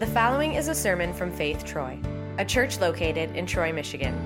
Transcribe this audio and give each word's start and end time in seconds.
The 0.00 0.06
following 0.06 0.54
is 0.54 0.66
a 0.68 0.74
sermon 0.74 1.12
from 1.12 1.30
Faith 1.30 1.62
Troy, 1.62 1.98
a 2.38 2.44
church 2.46 2.80
located 2.80 3.36
in 3.36 3.44
Troy, 3.44 3.70
Michigan. 3.70 4.16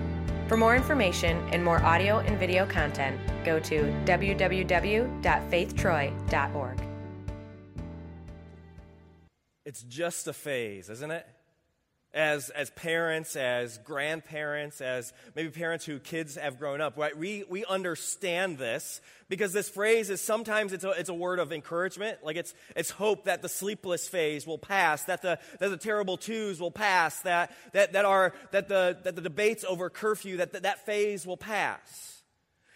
For 0.47 0.57
more 0.57 0.77
information 0.77 1.37
and 1.53 1.65
more 1.65 1.83
audio 1.83 2.21
and 2.21 2.39
video 2.39 2.65
content, 2.65 3.19
go 3.45 3.59
to 3.59 3.93
www.faithtroy.org. 4.05 6.81
It's 9.65 9.83
just 9.83 10.29
a 10.29 10.33
phase, 10.33 10.91
isn't 10.91 11.11
it? 11.11 11.27
As, 12.15 12.49
as 12.51 12.71
parents, 12.71 13.35
as 13.35 13.79
grandparents, 13.79 14.81
as 14.81 15.13
maybe 15.35 15.49
parents 15.49 15.85
who 15.85 15.99
kids 15.99 16.37
have 16.37 16.61
grown 16.61 16.81
up, 16.81 16.97
right? 16.97 17.19
We, 17.19 17.45
we 17.51 17.65
understand 17.65 18.57
this 18.57 19.01
because 19.29 19.53
this 19.53 19.69
phrase 19.69 20.11
is 20.11 20.21
sometimes 20.21 20.73
it's 20.73 20.85
a, 20.85 20.91
it's 20.91 21.09
a 21.09 21.15
word 21.15 21.41
of 21.41 21.53
encouragement. 21.53 22.19
Like 22.23 22.37
it's, 22.37 22.55
it's 22.77 22.91
hope 22.91 23.25
that 23.25 23.43
the 23.43 23.49
sleepless 23.49 24.07
phase 24.09 24.47
will 24.47 24.59
pass, 24.59 25.03
that 25.07 25.23
the, 25.23 25.41
that 25.59 25.71
the 25.71 25.77
terrible 25.77 26.17
twos 26.17 26.61
will 26.61 26.71
pass, 26.71 27.21
that, 27.23 27.51
that, 27.73 27.95
that, 27.95 28.05
our, 28.05 28.33
that, 28.53 28.69
the, 28.69 28.97
that 29.03 29.17
the 29.17 29.23
debates 29.23 29.65
over 29.65 29.91
curfew, 29.91 30.37
that, 30.37 30.53
that 30.53 30.63
that 30.63 30.87
phase 30.87 31.27
will 31.27 31.37
pass. 31.37 32.23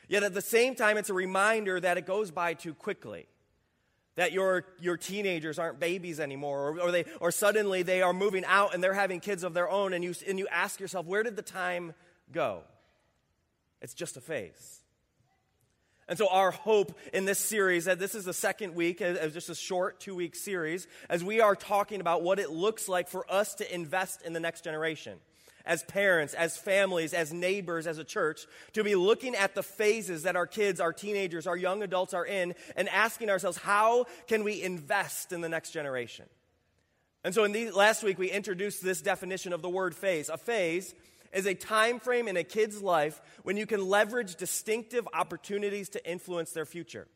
Yet 0.08 0.24
at 0.24 0.34
the 0.34 0.42
same 0.42 0.74
time, 0.74 0.96
it's 0.96 1.10
a 1.10 1.14
reminder 1.14 1.78
that 1.78 1.96
it 1.96 2.06
goes 2.06 2.32
by 2.32 2.54
too 2.54 2.74
quickly 2.74 3.28
that 4.18 4.32
your, 4.32 4.64
your 4.80 4.96
teenagers 4.96 5.60
aren't 5.60 5.78
babies 5.78 6.18
anymore, 6.18 6.70
or, 6.70 6.80
or, 6.80 6.90
they, 6.90 7.04
or 7.20 7.30
suddenly 7.30 7.84
they 7.84 8.02
are 8.02 8.12
moving 8.12 8.44
out 8.44 8.74
and 8.74 8.82
they're 8.82 8.92
having 8.92 9.20
kids 9.20 9.44
of 9.44 9.54
their 9.54 9.70
own, 9.70 9.92
and 9.92 10.02
you, 10.02 10.12
and 10.26 10.40
you 10.40 10.48
ask 10.50 10.80
yourself, 10.80 11.06
where 11.06 11.22
did 11.22 11.36
the 11.36 11.42
time 11.42 11.94
go? 12.32 12.62
It's 13.80 13.94
just 13.94 14.16
a 14.16 14.20
phase. 14.20 14.80
And 16.08 16.18
so, 16.18 16.26
our 16.28 16.50
hope 16.50 16.98
in 17.12 17.26
this 17.26 17.38
series, 17.38 17.84
that 17.84 18.00
this 18.00 18.16
is 18.16 18.24
the 18.24 18.32
second 18.32 18.74
week, 18.74 19.00
as 19.00 19.32
just 19.34 19.50
a 19.50 19.54
short 19.54 20.00
two 20.00 20.16
week 20.16 20.34
series, 20.34 20.88
as 21.08 21.22
we 21.22 21.40
are 21.40 21.54
talking 21.54 22.00
about 22.00 22.24
what 22.24 22.40
it 22.40 22.50
looks 22.50 22.88
like 22.88 23.06
for 23.06 23.24
us 23.30 23.54
to 23.56 23.72
invest 23.72 24.22
in 24.22 24.32
the 24.32 24.40
next 24.40 24.64
generation 24.64 25.20
as 25.68 25.84
parents, 25.84 26.34
as 26.34 26.56
families, 26.56 27.14
as 27.14 27.32
neighbors, 27.32 27.86
as 27.86 27.98
a 27.98 28.04
church, 28.04 28.46
to 28.72 28.82
be 28.82 28.96
looking 28.96 29.36
at 29.36 29.54
the 29.54 29.62
phases 29.62 30.24
that 30.24 30.34
our 30.34 30.46
kids, 30.46 30.80
our 30.80 30.92
teenagers, 30.92 31.46
our 31.46 31.56
young 31.56 31.82
adults 31.82 32.14
are 32.14 32.26
in 32.26 32.54
and 32.74 32.88
asking 32.88 33.30
ourselves, 33.30 33.58
how 33.58 34.06
can 34.26 34.42
we 34.42 34.60
invest 34.60 35.30
in 35.30 35.42
the 35.42 35.48
next 35.48 35.70
generation? 35.70 36.24
And 37.22 37.34
so 37.34 37.44
in 37.44 37.52
the, 37.52 37.70
last 37.70 38.02
week, 38.02 38.18
we 38.18 38.30
introduced 38.30 38.82
this 38.82 39.02
definition 39.02 39.52
of 39.52 39.60
the 39.60 39.68
word 39.68 39.94
phase. 39.94 40.30
A 40.30 40.38
phase 40.38 40.94
is 41.32 41.46
a 41.46 41.54
time 41.54 42.00
frame 42.00 42.28
in 42.28 42.38
a 42.38 42.44
kid's 42.44 42.82
life 42.82 43.20
when 43.42 43.58
you 43.58 43.66
can 43.66 43.86
leverage 43.86 44.36
distinctive 44.36 45.06
opportunities 45.12 45.90
to 45.90 46.10
influence 46.10 46.52
their 46.52 46.64
future. 46.64 47.06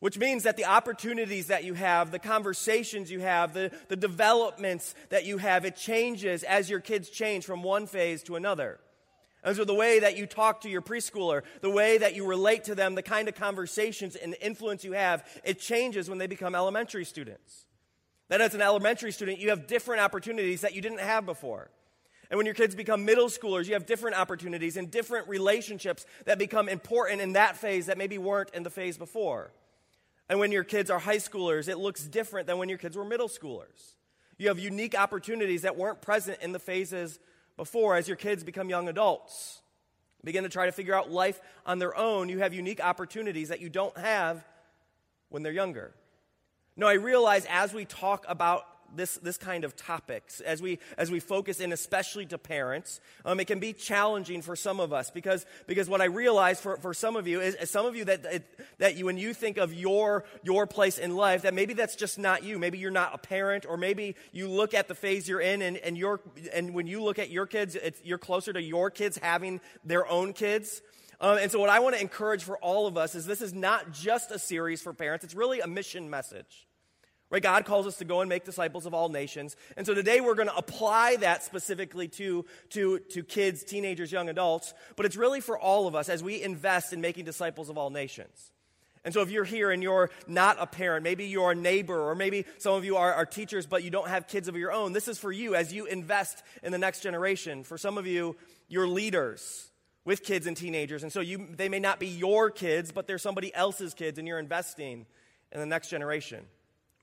Which 0.00 0.18
means 0.18 0.42
that 0.42 0.58
the 0.58 0.66
opportunities 0.66 1.46
that 1.46 1.64
you 1.64 1.72
have, 1.74 2.10
the 2.10 2.18
conversations 2.18 3.10
you 3.10 3.20
have, 3.20 3.54
the, 3.54 3.70
the 3.88 3.96
developments 3.96 4.94
that 5.08 5.24
you 5.24 5.38
have, 5.38 5.64
it 5.64 5.76
changes 5.76 6.42
as 6.42 6.68
your 6.68 6.80
kids 6.80 7.08
change 7.08 7.46
from 7.46 7.62
one 7.62 7.86
phase 7.86 8.22
to 8.24 8.36
another. 8.36 8.78
And 9.42 9.56
so 9.56 9.64
the 9.64 9.74
way 9.74 10.00
that 10.00 10.16
you 10.16 10.26
talk 10.26 10.62
to 10.62 10.68
your 10.68 10.82
preschooler, 10.82 11.42
the 11.60 11.70
way 11.70 11.98
that 11.98 12.14
you 12.16 12.26
relate 12.26 12.64
to 12.64 12.74
them, 12.74 12.94
the 12.94 13.02
kind 13.02 13.28
of 13.28 13.36
conversations 13.36 14.16
and 14.16 14.34
influence 14.40 14.84
you 14.84 14.92
have, 14.92 15.24
it 15.44 15.60
changes 15.60 16.10
when 16.10 16.18
they 16.18 16.26
become 16.26 16.54
elementary 16.54 17.04
students. 17.04 17.64
That 18.28 18.40
as 18.40 18.54
an 18.54 18.60
elementary 18.60 19.12
student, 19.12 19.38
you 19.38 19.50
have 19.50 19.66
different 19.66 20.02
opportunities 20.02 20.62
that 20.62 20.74
you 20.74 20.82
didn't 20.82 21.00
have 21.00 21.24
before. 21.24 21.70
And 22.28 22.36
when 22.36 22.46
your 22.46 22.56
kids 22.56 22.74
become 22.74 23.04
middle 23.04 23.28
schoolers, 23.28 23.66
you 23.66 23.74
have 23.74 23.86
different 23.86 24.18
opportunities 24.18 24.76
and 24.76 24.90
different 24.90 25.28
relationships 25.28 26.04
that 26.24 26.38
become 26.38 26.68
important 26.68 27.20
in 27.20 27.34
that 27.34 27.56
phase 27.56 27.86
that 27.86 27.98
maybe 27.98 28.18
weren't 28.18 28.50
in 28.50 28.64
the 28.64 28.70
phase 28.70 28.98
before. 28.98 29.52
And 30.28 30.38
when 30.38 30.52
your 30.52 30.64
kids 30.64 30.90
are 30.90 30.98
high 30.98 31.18
schoolers, 31.18 31.68
it 31.68 31.78
looks 31.78 32.02
different 32.04 32.46
than 32.46 32.58
when 32.58 32.68
your 32.68 32.78
kids 32.78 32.96
were 32.96 33.04
middle 33.04 33.28
schoolers. 33.28 33.94
You 34.38 34.48
have 34.48 34.58
unique 34.58 34.98
opportunities 34.98 35.62
that 35.62 35.76
weren't 35.76 36.02
present 36.02 36.38
in 36.42 36.52
the 36.52 36.58
phases 36.58 37.18
before 37.56 37.96
as 37.96 38.08
your 38.08 38.16
kids 38.16 38.44
become 38.44 38.68
young 38.68 38.88
adults. 38.88 39.62
Begin 40.24 40.42
to 40.42 40.50
try 40.50 40.66
to 40.66 40.72
figure 40.72 40.94
out 40.94 41.10
life 41.10 41.40
on 41.64 41.78
their 41.78 41.96
own. 41.96 42.28
You 42.28 42.40
have 42.40 42.52
unique 42.52 42.80
opportunities 42.80 43.48
that 43.48 43.60
you 43.60 43.68
don't 43.68 43.96
have 43.96 44.44
when 45.28 45.42
they're 45.42 45.52
younger. 45.52 45.94
No, 46.76 46.86
I 46.86 46.94
realize 46.94 47.46
as 47.48 47.72
we 47.72 47.84
talk 47.84 48.24
about 48.28 48.66
this, 48.94 49.16
this 49.18 49.36
kind 49.36 49.64
of 49.64 49.76
topics 49.76 50.40
as 50.40 50.62
we, 50.62 50.78
as 50.96 51.10
we 51.10 51.20
focus 51.20 51.60
in, 51.60 51.72
especially 51.72 52.26
to 52.26 52.38
parents. 52.38 53.00
Um, 53.24 53.40
it 53.40 53.46
can 53.46 53.58
be 53.58 53.72
challenging 53.72 54.42
for 54.42 54.56
some 54.56 54.80
of 54.80 54.92
us 54.92 55.10
because, 55.10 55.46
because 55.66 55.88
what 55.88 56.00
I 56.00 56.06
realize 56.06 56.60
for, 56.60 56.76
for 56.76 56.94
some 56.94 57.16
of 57.16 57.26
you 57.26 57.40
is, 57.40 57.54
is 57.56 57.70
some 57.70 57.86
of 57.86 57.96
you 57.96 58.04
that, 58.06 58.44
that 58.78 58.96
you, 58.96 59.06
when 59.06 59.18
you 59.18 59.34
think 59.34 59.58
of 59.58 59.72
your, 59.72 60.24
your 60.42 60.66
place 60.66 60.98
in 60.98 61.16
life, 61.16 61.42
that 61.42 61.54
maybe 61.54 61.74
that's 61.74 61.96
just 61.96 62.18
not 62.18 62.44
you. 62.44 62.58
Maybe 62.58 62.78
you're 62.78 62.90
not 62.90 63.14
a 63.14 63.18
parent, 63.18 63.66
or 63.68 63.76
maybe 63.76 64.16
you 64.32 64.48
look 64.48 64.74
at 64.74 64.88
the 64.88 64.94
phase 64.94 65.28
you're 65.28 65.40
in 65.40 65.62
and, 65.62 65.76
and, 65.78 65.96
you're, 65.96 66.20
and 66.52 66.74
when 66.74 66.86
you 66.86 67.02
look 67.02 67.18
at 67.18 67.30
your 67.30 67.46
kids, 67.46 67.76
you're 68.04 68.18
closer 68.18 68.52
to 68.52 68.62
your 68.62 68.90
kids 68.90 69.18
having 69.18 69.60
their 69.84 70.08
own 70.08 70.32
kids. 70.32 70.82
Um, 71.20 71.38
and 71.38 71.50
so, 71.50 71.58
what 71.58 71.70
I 71.70 71.80
want 71.80 71.94
to 71.94 72.00
encourage 72.00 72.42
for 72.42 72.58
all 72.58 72.86
of 72.86 72.98
us 72.98 73.14
is 73.14 73.24
this 73.24 73.40
is 73.40 73.54
not 73.54 73.92
just 73.92 74.30
a 74.30 74.38
series 74.38 74.82
for 74.82 74.92
parents, 74.92 75.24
it's 75.24 75.34
really 75.34 75.60
a 75.60 75.66
mission 75.66 76.10
message. 76.10 76.66
Right? 77.28 77.42
God 77.42 77.64
calls 77.64 77.88
us 77.88 77.96
to 77.96 78.04
go 78.04 78.20
and 78.20 78.28
make 78.28 78.44
disciples 78.44 78.86
of 78.86 78.94
all 78.94 79.08
nations. 79.08 79.56
And 79.76 79.84
so 79.84 79.94
today 79.94 80.20
we're 80.20 80.36
going 80.36 80.48
to 80.48 80.56
apply 80.56 81.16
that 81.16 81.42
specifically 81.42 82.06
to, 82.08 82.44
to, 82.70 83.00
to 83.10 83.24
kids, 83.24 83.64
teenagers, 83.64 84.12
young 84.12 84.28
adults, 84.28 84.74
but 84.94 85.06
it's 85.06 85.16
really 85.16 85.40
for 85.40 85.58
all 85.58 85.88
of 85.88 85.96
us 85.96 86.08
as 86.08 86.22
we 86.22 86.40
invest 86.40 86.92
in 86.92 87.00
making 87.00 87.24
disciples 87.24 87.68
of 87.68 87.76
all 87.76 87.90
nations. 87.90 88.52
And 89.04 89.14
so 89.14 89.22
if 89.22 89.30
you're 89.30 89.44
here 89.44 89.70
and 89.70 89.82
you're 89.82 90.10
not 90.26 90.56
a 90.60 90.66
parent, 90.66 91.04
maybe 91.04 91.26
you're 91.26 91.52
a 91.52 91.54
neighbor, 91.54 92.10
or 92.10 92.14
maybe 92.14 92.44
some 92.58 92.74
of 92.74 92.84
you 92.84 92.96
are, 92.96 93.14
are 93.14 93.26
teachers, 93.26 93.66
but 93.66 93.84
you 93.84 93.90
don't 93.90 94.08
have 94.08 94.26
kids 94.26 94.48
of 94.48 94.56
your 94.56 94.72
own, 94.72 94.92
this 94.92 95.08
is 95.08 95.18
for 95.18 95.30
you 95.30 95.54
as 95.54 95.72
you 95.72 95.86
invest 95.86 96.42
in 96.62 96.72
the 96.72 96.78
next 96.78 97.00
generation. 97.02 97.62
For 97.62 97.78
some 97.78 97.98
of 97.98 98.06
you, 98.06 98.36
you're 98.68 98.88
leaders 98.88 99.70
with 100.04 100.22
kids 100.24 100.46
and 100.46 100.56
teenagers. 100.56 101.02
And 101.02 101.12
so 101.12 101.20
you, 101.20 101.48
they 101.56 101.68
may 101.68 101.78
not 101.78 102.00
be 102.00 102.06
your 102.06 102.50
kids, 102.50 102.90
but 102.92 103.06
they're 103.06 103.18
somebody 103.18 103.54
else's 103.54 103.94
kids, 103.94 104.18
and 104.18 104.26
you're 104.26 104.38
investing 104.38 105.06
in 105.52 105.60
the 105.60 105.66
next 105.66 105.88
generation. 105.88 106.44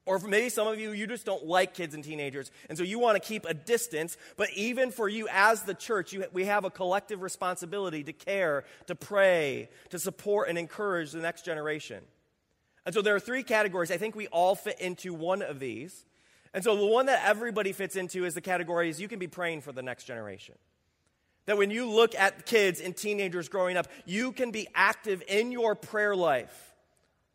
Or 0.05 0.19
maybe 0.19 0.49
some 0.49 0.67
of 0.67 0.79
you, 0.79 0.91
you 0.91 1.07
just 1.07 1.25
don't 1.25 1.45
like 1.45 1.73
kids 1.73 1.95
and 1.95 2.03
teenagers, 2.03 2.51
and 2.67 2.77
so 2.77 2.83
you 2.83 2.99
want 2.99 3.21
to 3.21 3.25
keep 3.25 3.45
a 3.45 3.53
distance. 3.53 4.17
But 4.35 4.49
even 4.53 4.91
for 4.91 5.07
you 5.07 5.29
as 5.31 5.63
the 5.63 5.73
church, 5.73 6.11
you, 6.11 6.25
we 6.33 6.43
have 6.45 6.65
a 6.65 6.69
collective 6.69 7.21
responsibility 7.21 8.03
to 8.03 8.11
care, 8.11 8.65
to 8.87 8.95
pray, 8.95 9.69
to 9.91 9.99
support 9.99 10.49
and 10.49 10.57
encourage 10.57 11.11
the 11.11 11.21
next 11.21 11.45
generation. 11.45 12.03
And 12.85 12.93
so 12.93 13.01
there 13.01 13.15
are 13.15 13.19
three 13.19 13.43
categories. 13.43 13.91
I 13.91 13.97
think 13.97 14.13
we 14.13 14.27
all 14.27 14.55
fit 14.55 14.81
into 14.81 15.13
one 15.13 15.41
of 15.41 15.59
these. 15.59 16.05
And 16.53 16.65
so 16.65 16.75
the 16.75 16.85
one 16.85 17.05
that 17.05 17.21
everybody 17.25 17.71
fits 17.71 17.95
into 17.95 18.25
is 18.25 18.33
the 18.33 18.41
category 18.41 18.89
is 18.89 18.99
you 18.99 19.07
can 19.07 19.19
be 19.19 19.27
praying 19.27 19.61
for 19.61 19.71
the 19.71 19.81
next 19.81 20.03
generation. 20.03 20.55
That 21.45 21.57
when 21.57 21.71
you 21.71 21.89
look 21.89 22.13
at 22.13 22.45
kids 22.45 22.81
and 22.81 22.95
teenagers 22.95 23.47
growing 23.47 23.77
up, 23.77 23.87
you 24.05 24.33
can 24.33 24.51
be 24.51 24.67
active 24.75 25.23
in 25.29 25.53
your 25.53 25.75
prayer 25.75 26.15
life 26.15 26.72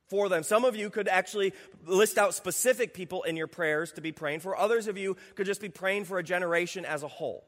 for 0.08 0.28
them. 0.28 0.42
Some 0.42 0.64
of 0.64 0.76
you 0.76 0.90
could 0.90 1.08
actually 1.08 1.52
list 1.86 2.18
out 2.18 2.34
specific 2.34 2.94
people 2.94 3.22
in 3.22 3.36
your 3.36 3.46
prayers 3.46 3.92
to 3.92 4.00
be 4.00 4.12
praying 4.12 4.40
for. 4.40 4.56
Others 4.56 4.88
of 4.88 4.98
you 4.98 5.16
could 5.34 5.46
just 5.46 5.60
be 5.60 5.68
praying 5.68 6.04
for 6.04 6.18
a 6.18 6.22
generation 6.22 6.84
as 6.84 7.02
a 7.02 7.08
whole. 7.08 7.44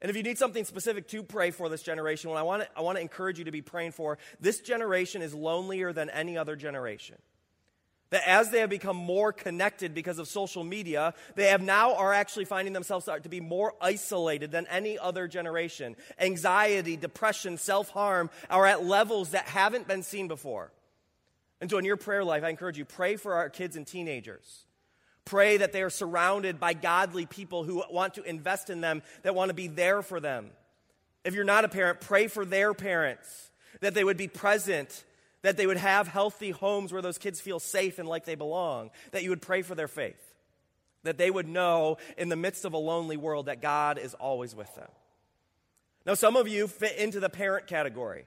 And 0.00 0.10
if 0.10 0.16
you 0.16 0.22
need 0.22 0.38
something 0.38 0.64
specific 0.64 1.08
to 1.08 1.22
pray 1.22 1.50
for 1.50 1.68
this 1.68 1.82
generation, 1.82 2.30
well, 2.30 2.38
I 2.38 2.42
want 2.42 2.62
to, 2.62 2.68
I 2.76 2.82
want 2.82 2.96
to 2.96 3.02
encourage 3.02 3.38
you 3.38 3.46
to 3.46 3.50
be 3.50 3.62
praying 3.62 3.92
for. 3.92 4.18
This 4.40 4.60
generation 4.60 5.22
is 5.22 5.34
lonelier 5.34 5.92
than 5.92 6.08
any 6.10 6.38
other 6.38 6.54
generation. 6.54 7.16
That 8.10 8.26
as 8.26 8.50
they 8.50 8.60
have 8.60 8.70
become 8.70 8.96
more 8.96 9.32
connected 9.32 9.94
because 9.94 10.18
of 10.18 10.28
social 10.28 10.64
media, 10.64 11.14
they 11.34 11.48
have 11.48 11.60
now 11.60 11.94
are 11.96 12.14
actually 12.14 12.46
finding 12.46 12.72
themselves 12.72 13.06
to 13.06 13.28
be 13.28 13.40
more 13.40 13.74
isolated 13.82 14.50
than 14.50 14.66
any 14.68 14.98
other 14.98 15.28
generation. 15.28 15.94
Anxiety, 16.18 16.96
depression, 16.96 17.58
self 17.58 17.90
harm 17.90 18.30
are 18.48 18.66
at 18.66 18.84
levels 18.84 19.30
that 19.30 19.46
haven't 19.48 19.88
been 19.88 20.02
seen 20.02 20.26
before. 20.26 20.70
And 21.60 21.70
so, 21.70 21.78
in 21.78 21.84
your 21.84 21.96
prayer 21.96 22.24
life, 22.24 22.44
I 22.44 22.50
encourage 22.50 22.78
you 22.78 22.84
pray 22.84 23.16
for 23.16 23.34
our 23.34 23.48
kids 23.48 23.76
and 23.76 23.86
teenagers. 23.86 24.64
Pray 25.24 25.58
that 25.58 25.72
they 25.72 25.82
are 25.82 25.90
surrounded 25.90 26.58
by 26.58 26.72
godly 26.72 27.26
people 27.26 27.64
who 27.64 27.82
want 27.90 28.14
to 28.14 28.22
invest 28.22 28.70
in 28.70 28.80
them, 28.80 29.02
that 29.22 29.34
want 29.34 29.50
to 29.50 29.54
be 29.54 29.66
there 29.66 30.00
for 30.02 30.20
them. 30.20 30.50
If 31.24 31.34
you're 31.34 31.44
not 31.44 31.64
a 31.64 31.68
parent, 31.68 32.00
pray 32.00 32.28
for 32.28 32.44
their 32.44 32.72
parents, 32.72 33.50
that 33.80 33.92
they 33.92 34.04
would 34.04 34.16
be 34.16 34.28
present, 34.28 35.04
that 35.42 35.56
they 35.56 35.66
would 35.66 35.76
have 35.76 36.08
healthy 36.08 36.50
homes 36.50 36.92
where 36.92 37.02
those 37.02 37.18
kids 37.18 37.40
feel 37.40 37.58
safe 37.58 37.98
and 37.98 38.08
like 38.08 38.24
they 38.24 38.36
belong, 38.36 38.90
that 39.10 39.22
you 39.22 39.30
would 39.30 39.42
pray 39.42 39.60
for 39.60 39.74
their 39.74 39.88
faith, 39.88 40.34
that 41.02 41.18
they 41.18 41.30
would 41.30 41.46
know 41.46 41.98
in 42.16 42.30
the 42.30 42.36
midst 42.36 42.64
of 42.64 42.72
a 42.72 42.78
lonely 42.78 43.16
world 43.16 43.46
that 43.46 43.60
God 43.60 43.98
is 43.98 44.14
always 44.14 44.54
with 44.54 44.74
them. 44.76 44.88
Now, 46.06 46.14
some 46.14 46.36
of 46.36 46.48
you 46.48 46.68
fit 46.68 46.96
into 46.96 47.20
the 47.20 47.28
parent 47.28 47.66
category. 47.66 48.24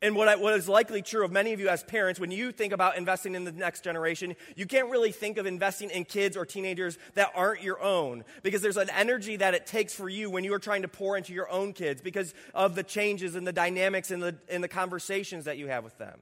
And 0.00 0.14
what, 0.14 0.28
I, 0.28 0.36
what 0.36 0.54
is 0.54 0.68
likely 0.68 1.02
true 1.02 1.24
of 1.24 1.32
many 1.32 1.52
of 1.52 1.58
you 1.58 1.68
as 1.68 1.82
parents, 1.82 2.20
when 2.20 2.30
you 2.30 2.52
think 2.52 2.72
about 2.72 2.96
investing 2.96 3.34
in 3.34 3.42
the 3.42 3.50
next 3.50 3.82
generation, 3.82 4.36
you 4.54 4.64
can't 4.64 4.90
really 4.90 5.10
think 5.10 5.38
of 5.38 5.46
investing 5.46 5.90
in 5.90 6.04
kids 6.04 6.36
or 6.36 6.46
teenagers 6.46 6.98
that 7.14 7.32
aren't 7.34 7.62
your 7.62 7.82
own 7.82 8.24
because 8.44 8.62
there's 8.62 8.76
an 8.76 8.90
energy 8.90 9.36
that 9.36 9.54
it 9.54 9.66
takes 9.66 9.92
for 9.92 10.08
you 10.08 10.30
when 10.30 10.44
you 10.44 10.54
are 10.54 10.60
trying 10.60 10.82
to 10.82 10.88
pour 10.88 11.16
into 11.16 11.32
your 11.32 11.50
own 11.50 11.72
kids 11.72 12.00
because 12.00 12.32
of 12.54 12.76
the 12.76 12.84
changes 12.84 13.34
and 13.34 13.44
the 13.44 13.52
dynamics 13.52 14.12
and 14.12 14.22
the, 14.22 14.36
and 14.48 14.62
the 14.62 14.68
conversations 14.68 15.46
that 15.46 15.58
you 15.58 15.66
have 15.66 15.82
with 15.82 15.98
them. 15.98 16.20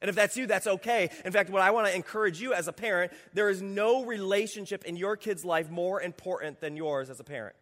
And 0.00 0.08
if 0.08 0.14
that's 0.14 0.34
you, 0.38 0.46
that's 0.46 0.66
okay. 0.66 1.10
In 1.26 1.32
fact, 1.32 1.50
what 1.50 1.60
I 1.60 1.72
want 1.72 1.88
to 1.88 1.94
encourage 1.94 2.40
you 2.40 2.54
as 2.54 2.68
a 2.68 2.72
parent, 2.72 3.12
there 3.34 3.50
is 3.50 3.60
no 3.60 4.06
relationship 4.06 4.84
in 4.84 4.96
your 4.96 5.16
kid's 5.16 5.44
life 5.44 5.68
more 5.68 6.00
important 6.00 6.60
than 6.60 6.74
yours 6.74 7.10
as 7.10 7.20
a 7.20 7.24
parent. 7.24 7.56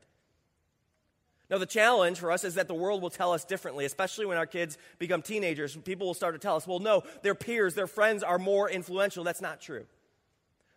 Now, 1.51 1.57
the 1.57 1.67
challenge 1.67 2.19
for 2.19 2.31
us 2.31 2.45
is 2.45 2.55
that 2.55 2.69
the 2.69 2.75
world 2.75 3.01
will 3.01 3.11
tell 3.11 3.33
us 3.33 3.45
differently, 3.45 3.87
especially 3.87 4.27
when 4.27 4.37
our 4.37 4.47
kids 4.47 4.77
become 4.99 5.23
teenagers. 5.23 5.75
People 5.77 6.09
will 6.09 6.15
start 6.15 6.35
to 6.35 6.39
tell 6.39 6.57
us, 6.57 6.67
well, 6.67 6.79
no, 6.79 7.05
their 7.23 7.35
peers, 7.35 7.75
their 7.75 7.87
friends 7.87 8.23
are 8.23 8.39
more 8.39 8.69
influential. 8.69 9.25
That's 9.25 9.41
not 9.41 9.61
true. 9.61 9.87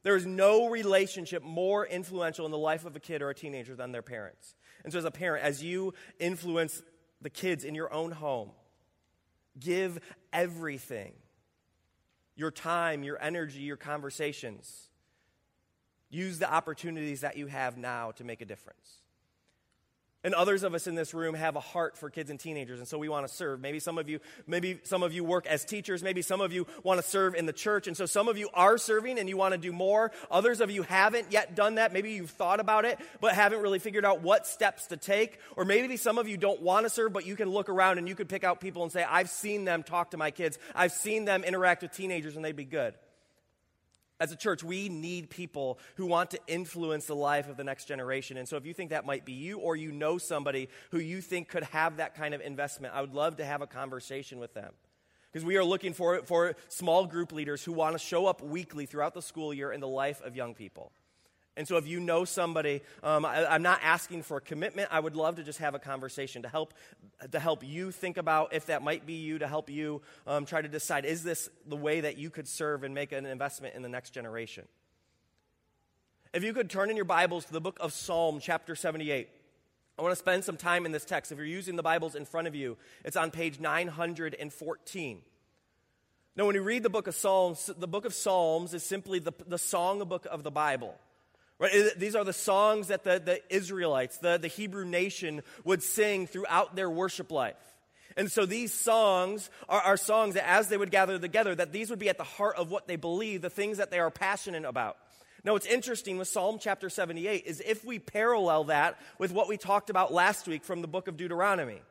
There 0.04 0.16
is 0.16 0.26
no 0.26 0.70
relationship 0.70 1.44
more 1.44 1.86
influential 1.86 2.46
in 2.46 2.52
the 2.52 2.58
life 2.58 2.86
of 2.86 2.96
a 2.96 3.00
kid 3.00 3.22
or 3.22 3.30
a 3.30 3.36
teenager 3.36 3.76
than 3.76 3.92
their 3.92 4.02
parents. 4.02 4.56
And 4.84 4.92
so, 4.94 5.00
as 5.00 5.06
a 5.06 5.12
parent, 5.12 5.44
as 5.44 5.62
you 5.62 5.94
influence 6.20 6.82
the 7.22 7.30
kids 7.30 7.66
in 7.66 7.76
your 7.76 7.94
own 7.94 8.12
home, 8.12 8.52
give 9.60 10.00
everything 10.32 11.14
your 12.36 12.50
time, 12.50 13.04
your 13.04 13.22
energy, 13.22 13.60
your 13.60 13.78
conversations. 13.78 14.90
Use 16.10 16.40
the 16.40 16.52
opportunities 16.52 17.22
that 17.22 17.38
you 17.38 17.48
have 17.48 17.78
now 17.78 18.12
to 18.12 18.24
make 18.24 18.42
a 18.42 18.46
difference. 18.46 19.01
And 20.24 20.36
others 20.36 20.62
of 20.62 20.76
us 20.76 20.86
in 20.86 20.94
this 20.94 21.16
room 21.16 21.34
have 21.34 21.56
a 21.56 21.60
heart 21.60 21.98
for 21.98 22.12
kids 22.12 22.30
and 22.30 22.40
teenagers, 22.40 22.78
and 22.78 22.88
so 22.88 23.00
we 23.00 23.10
want 23.10 23.28
to 23.28 23.34
serve. 23.34 23.60
Maybe 23.60 23.80
some 23.80 23.98
of 23.98 24.08
you, 24.08 24.20
maybe 24.46 24.80
some 24.84 25.02
of 25.02 25.14
you 25.14 25.24
work 25.24 25.48
as 25.48 25.66
teachers, 25.66 26.04
maybe 26.04 26.22
some 26.22 26.42
of 26.42 26.54
you 26.54 26.68
want 26.84 27.02
to 27.02 27.08
serve 27.08 27.34
in 27.34 27.48
the 27.48 27.54
church, 27.54 27.88
and 27.88 27.98
so 27.98 28.06
some 28.06 28.28
of 28.28 28.38
you 28.38 28.48
are 28.54 28.78
serving 28.78 29.18
and 29.18 29.28
you 29.28 29.36
want 29.36 29.54
to 29.54 29.58
do 29.58 29.72
more. 29.72 30.12
Others 30.30 30.62
of 30.62 30.70
you 30.70 30.84
haven't 30.84 31.32
yet 31.32 31.56
done 31.56 31.76
that. 31.76 31.92
Maybe 31.92 32.12
you've 32.12 32.30
thought 32.30 32.60
about 32.60 32.86
it, 32.86 33.00
but 33.20 33.34
haven't 33.34 33.62
really 33.62 33.80
figured 33.80 34.06
out 34.06 34.22
what 34.22 34.46
steps 34.46 34.88
to 34.88 34.98
take. 34.98 35.40
Or 35.56 35.66
maybe 35.66 35.98
some 35.98 36.20
of 36.20 36.28
you 36.28 36.38
don't 36.38 36.62
want 36.62 36.86
to 36.86 36.92
serve, 36.92 37.14
but 37.14 37.26
you 37.26 37.36
can 37.36 37.50
look 37.50 37.68
around 37.68 37.98
and 37.98 38.08
you 38.08 38.14
could 38.14 38.30
pick 38.30 38.44
out 38.44 38.62
people 38.62 38.84
and 38.84 38.92
say, 38.92 39.04
I've 39.04 39.30
seen 39.30 39.66
them 39.66 39.82
talk 39.82 40.12
to 40.12 40.18
my 40.18 40.30
kids. 40.30 40.60
I've 40.76 40.92
seen 40.92 41.26
them 41.26 41.44
interact 41.44 41.82
with 41.82 41.94
teenagers, 41.94 42.36
and 42.36 42.46
they'd 42.46 42.56
be 42.56 42.64
good. 42.64 42.94
As 44.22 44.32
a 44.32 44.36
church, 44.36 44.64
we 44.64 44.88
need 44.88 45.32
people 45.32 45.80
who 45.96 46.06
want 46.06 46.30
to 46.30 46.40
influence 46.46 47.08
the 47.08 47.16
life 47.16 47.50
of 47.50 47.58
the 47.58 47.64
next 47.64 47.86
generation. 47.86 48.38
And 48.38 48.48
so, 48.48 48.56
if 48.56 48.68
you 48.68 48.74
think 48.74 48.92
that 48.92 49.04
might 49.04 49.26
be 49.26 49.34
you 49.34 49.58
or 49.58 49.76
you 49.76 49.92
know 49.92 50.20
somebody 50.20 50.70
who 50.92 51.00
you 51.00 51.22
think 51.22 51.50
could 51.50 51.64
have 51.64 51.98
that 51.98 52.14
kind 52.14 52.36
of 52.36 52.42
investment, 52.42 52.94
I 52.94 53.02
would 53.02 53.16
love 53.16 53.38
to 53.38 53.46
have 53.46 53.64
a 53.64 53.68
conversation 53.68 54.38
with 54.38 54.54
them. 54.54 54.74
Because 55.32 55.44
we 55.44 55.58
are 55.58 55.64
looking 55.64 55.94
for, 55.94 56.22
for 56.22 56.56
small 56.68 57.08
group 57.08 57.32
leaders 57.32 57.64
who 57.64 57.72
want 57.72 57.96
to 57.96 58.00
show 58.00 58.28
up 58.28 58.44
weekly 58.44 58.86
throughout 58.86 59.16
the 59.16 59.24
school 59.24 59.56
year 59.56 59.72
in 59.72 59.80
the 59.80 59.88
life 59.88 60.22
of 60.22 60.36
young 60.36 60.54
people. 60.54 60.92
And 61.58 61.68
so, 61.68 61.76
if 61.76 61.86
you 61.86 62.00
know 62.00 62.24
somebody, 62.24 62.82
um, 63.04 63.26
I, 63.26 63.56
am 63.56 63.62
not 63.62 63.80
asking 63.84 64.24
for 64.24 64.38
a 64.38 64.42
commitment. 64.42 64.88
I 64.90 65.00
would 65.00 65.18
love 65.18 65.36
to 65.36 65.44
just 65.44 65.60
have 65.60 65.76
a 65.76 65.80
conversation 65.80 66.44
to 66.44 66.48
help, 66.48 66.74
to 67.30 67.40
help 67.40 67.64
you 67.66 67.92
think 67.92 68.18
about 68.18 68.54
if 68.54 68.68
that 68.68 68.82
might 68.82 69.06
be 69.06 69.16
you, 69.16 69.38
to 69.40 69.48
help 69.48 69.70
you 69.70 70.02
um, 70.26 70.46
try 70.46 70.62
to 70.62 70.70
decide 70.70 71.04
is 71.04 71.24
this 71.24 71.50
the 71.68 71.76
way 71.76 72.02
that 72.02 72.18
you 72.18 72.30
could 72.30 72.48
serve 72.48 72.84
and 72.84 72.96
make 72.96 73.12
an 73.12 73.26
investment 73.26 73.76
in 73.76 73.82
the 73.82 73.90
next 73.90 74.12
generation? 74.12 74.66
If 76.34 76.46
you 76.46 76.54
could 76.54 76.70
turn 76.70 76.90
in 76.90 76.96
your 76.96 77.04
Bibles 77.04 77.44
to 77.46 77.54
the 77.54 77.60
book 77.60 77.78
of 77.82 77.92
Psalm, 77.92 78.40
chapter 78.42 78.74
78. 78.74 79.28
I 80.00 80.02
want 80.02 80.14
to 80.14 80.20
spend 80.20 80.46
some 80.46 80.56
time 80.56 80.86
in 80.86 80.94
this 80.94 81.04
text. 81.04 81.34
If 81.34 81.38
you're 81.38 81.46
using 81.46 81.76
the 81.76 81.84
Bibles 81.84 82.16
in 82.16 82.24
front 82.24 82.48
of 82.48 82.56
you, 82.56 82.78
it's 83.04 83.18
on 83.18 83.30
page 83.30 83.60
914. 83.60 85.22
Now, 86.38 86.46
when 86.46 86.56
you 86.56 86.64
read 86.64 86.84
the 86.84 86.90
book 86.90 87.08
of 87.08 87.16
Psalms, 87.16 87.70
the 87.78 87.88
book 87.88 88.06
of 88.06 88.14
Psalms 88.14 88.74
is 88.74 88.84
simply 88.84 89.20
the, 89.20 89.34
the 89.46 89.58
song 89.58 90.00
book 90.06 90.26
of 90.32 90.44
the 90.44 90.50
Bible. 90.50 90.98
Right? 91.62 91.92
These 91.96 92.16
are 92.16 92.24
the 92.24 92.34
songs 92.34 92.88
that 92.88 93.04
the, 93.04 93.22
the 93.24 93.56
Israelites, 93.56 94.18
the, 94.18 94.40
the 94.40 94.48
Hebrew 94.48 94.84
nation, 94.84 95.44
would 95.64 95.84
sing 95.84 96.26
throughout 96.26 96.76
their 96.76 96.90
worship 96.90 97.32
life. 97.32 97.56
And 98.18 98.32
so 98.32 98.48
these 98.48 98.74
songs 98.74 99.52
are, 99.70 99.80
are 99.82 99.96
songs 99.96 100.34
that 100.34 100.50
as 100.50 100.70
they 100.70 100.78
would 100.78 100.90
gather 100.90 101.20
together, 101.20 101.54
that 101.54 101.72
these 101.72 101.92
would 101.92 102.00
be 102.00 102.10
at 102.10 102.18
the 102.18 102.24
heart 102.24 102.56
of 102.56 102.72
what 102.72 102.88
they 102.88 102.96
believe, 102.96 103.44
the 103.44 103.50
things 103.52 103.78
that 103.78 103.92
they 103.92 104.00
are 104.00 104.10
passionate 104.10 104.66
about. 104.66 104.98
Now, 105.44 105.54
what's 105.54 105.68
interesting 105.68 106.18
with 106.18 106.28
Psalm 106.28 106.58
chapter 106.60 106.90
78 106.90 107.46
is 107.46 107.62
if 107.64 107.86
we 107.86 108.00
parallel 108.00 108.66
that 108.66 109.00
with 109.20 109.32
what 109.32 109.48
we 109.48 109.56
talked 109.56 109.92
about 109.92 110.12
last 110.12 110.48
week 110.48 110.64
from 110.64 110.82
the 110.82 110.88
book 110.88 111.08
of 111.08 111.16
Deuteronomy, 111.16 111.82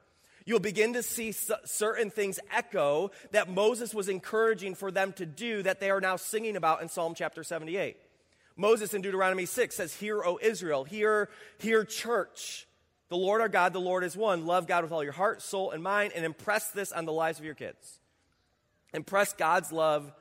you'll 0.44 0.58
begin 0.58 0.94
to 0.94 1.02
see 1.02 1.32
certain 1.32 2.10
things 2.10 2.40
echo 2.52 3.12
that 3.30 3.48
Moses 3.48 3.94
was 3.94 4.08
encouraging 4.08 4.74
for 4.74 4.90
them 4.90 5.12
to 5.12 5.26
do 5.26 5.62
that 5.62 5.78
they 5.78 5.90
are 5.90 6.00
now 6.00 6.16
singing 6.16 6.56
about 6.56 6.82
in 6.82 6.88
Psalm 6.88 7.14
chapter 7.14 7.44
78. 7.44 7.96
Moses 8.60 8.92
in 8.92 9.00
Deuteronomy 9.00 9.46
6 9.46 9.74
says, 9.74 9.94
Hear, 9.94 10.22
O 10.22 10.38
Israel, 10.40 10.84
hear, 10.84 11.30
hear, 11.58 11.82
church. 11.82 12.66
The 13.08 13.16
Lord 13.16 13.40
our 13.40 13.48
God, 13.48 13.72
the 13.72 13.80
Lord 13.80 14.04
is 14.04 14.16
one. 14.16 14.44
Love 14.44 14.66
God 14.66 14.84
with 14.84 14.92
all 14.92 15.02
your 15.02 15.14
heart, 15.14 15.40
soul, 15.40 15.70
and 15.70 15.82
mind, 15.82 16.12
and 16.14 16.24
impress 16.24 16.70
this 16.70 16.92
on 16.92 17.06
the 17.06 17.12
lives 17.12 17.38
of 17.38 17.44
your 17.44 17.54
kids. 17.54 17.98
Impress 18.92 19.32
God's 19.32 19.72
love 19.72 20.12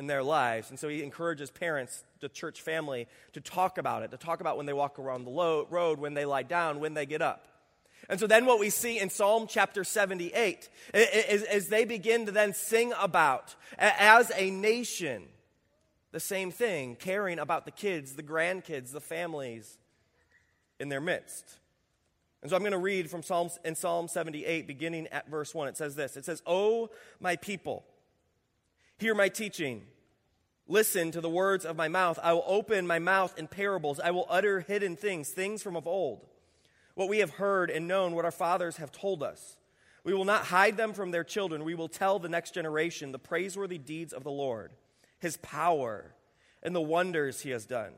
in 0.00 0.08
their 0.08 0.22
lives. 0.22 0.70
And 0.70 0.78
so 0.78 0.88
he 0.88 1.02
encourages 1.04 1.50
parents, 1.50 2.02
the 2.20 2.28
church 2.28 2.60
family, 2.60 3.06
to 3.34 3.40
talk 3.40 3.78
about 3.78 4.02
it, 4.02 4.10
to 4.10 4.16
talk 4.16 4.40
about 4.40 4.56
when 4.56 4.66
they 4.66 4.72
walk 4.72 4.98
around 4.98 5.24
the 5.24 5.66
road, 5.70 6.00
when 6.00 6.14
they 6.14 6.24
lie 6.24 6.42
down, 6.42 6.80
when 6.80 6.94
they 6.94 7.06
get 7.06 7.22
up. 7.22 7.46
And 8.10 8.18
so 8.18 8.26
then 8.26 8.46
what 8.46 8.58
we 8.58 8.68
see 8.68 8.98
in 8.98 9.08
Psalm 9.08 9.46
chapter 9.48 9.84
78 9.84 10.68
is, 10.92 11.42
is 11.44 11.68
they 11.68 11.84
begin 11.84 12.26
to 12.26 12.32
then 12.32 12.52
sing 12.52 12.92
about, 12.98 13.54
as 13.78 14.32
a 14.34 14.50
nation, 14.50 15.28
the 16.14 16.20
same 16.20 16.52
thing, 16.52 16.94
caring 16.94 17.40
about 17.40 17.64
the 17.64 17.72
kids, 17.72 18.12
the 18.12 18.22
grandkids, 18.22 18.92
the 18.92 19.00
families 19.00 19.78
in 20.78 20.88
their 20.88 21.00
midst. 21.00 21.58
And 22.40 22.48
so 22.48 22.56
I'm 22.56 22.62
going 22.62 22.70
to 22.70 22.78
read 22.78 23.10
from 23.10 23.24
Psalms 23.24 23.58
in 23.64 23.74
Psalm 23.74 24.06
78, 24.06 24.68
beginning 24.68 25.08
at 25.08 25.28
verse 25.28 25.52
1. 25.52 25.66
It 25.66 25.76
says 25.76 25.96
this 25.96 26.16
It 26.16 26.24
says, 26.24 26.40
O 26.46 26.88
my 27.18 27.34
people, 27.34 27.84
hear 28.96 29.12
my 29.12 29.28
teaching. 29.28 29.82
Listen 30.68 31.10
to 31.10 31.20
the 31.20 31.28
words 31.28 31.64
of 31.64 31.74
my 31.74 31.88
mouth. 31.88 32.20
I 32.22 32.32
will 32.32 32.44
open 32.46 32.86
my 32.86 33.00
mouth 33.00 33.36
in 33.36 33.48
parables. 33.48 33.98
I 33.98 34.12
will 34.12 34.26
utter 34.30 34.60
hidden 34.60 34.94
things, 34.94 35.30
things 35.30 35.64
from 35.64 35.74
of 35.74 35.88
old. 35.88 36.24
What 36.94 37.08
we 37.08 37.18
have 37.18 37.30
heard 37.30 37.70
and 37.70 37.88
known, 37.88 38.14
what 38.14 38.24
our 38.24 38.30
fathers 38.30 38.76
have 38.76 38.92
told 38.92 39.24
us. 39.24 39.56
We 40.04 40.14
will 40.14 40.24
not 40.24 40.44
hide 40.44 40.76
them 40.76 40.92
from 40.92 41.10
their 41.10 41.24
children. 41.24 41.64
We 41.64 41.74
will 41.74 41.88
tell 41.88 42.20
the 42.20 42.28
next 42.28 42.54
generation 42.54 43.10
the 43.10 43.18
praiseworthy 43.18 43.78
deeds 43.78 44.12
of 44.12 44.22
the 44.22 44.30
Lord 44.30 44.70
his 45.18 45.36
power, 45.38 46.14
and 46.62 46.74
the 46.74 46.80
wonders 46.80 47.40
he 47.40 47.50
has 47.50 47.66
done. 47.66 47.92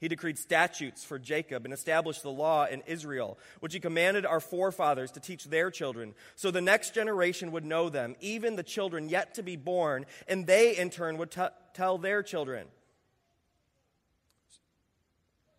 He 0.00 0.06
decreed 0.06 0.38
statutes 0.38 1.04
for 1.04 1.18
Jacob 1.18 1.64
and 1.64 1.74
established 1.74 2.22
the 2.22 2.30
law 2.30 2.66
in 2.66 2.82
Israel, 2.86 3.36
which 3.58 3.74
he 3.74 3.80
commanded 3.80 4.24
our 4.24 4.38
forefathers 4.38 5.10
to 5.12 5.20
teach 5.20 5.44
their 5.44 5.70
children, 5.70 6.14
so 6.36 6.50
the 6.50 6.60
next 6.60 6.94
generation 6.94 7.50
would 7.50 7.64
know 7.64 7.88
them, 7.88 8.14
even 8.20 8.54
the 8.54 8.62
children 8.62 9.08
yet 9.08 9.34
to 9.34 9.42
be 9.42 9.56
born, 9.56 10.06
and 10.28 10.46
they 10.46 10.76
in 10.76 10.90
turn 10.90 11.18
would 11.18 11.32
t- 11.32 11.42
tell 11.74 11.98
their 11.98 12.22
children. 12.22 12.68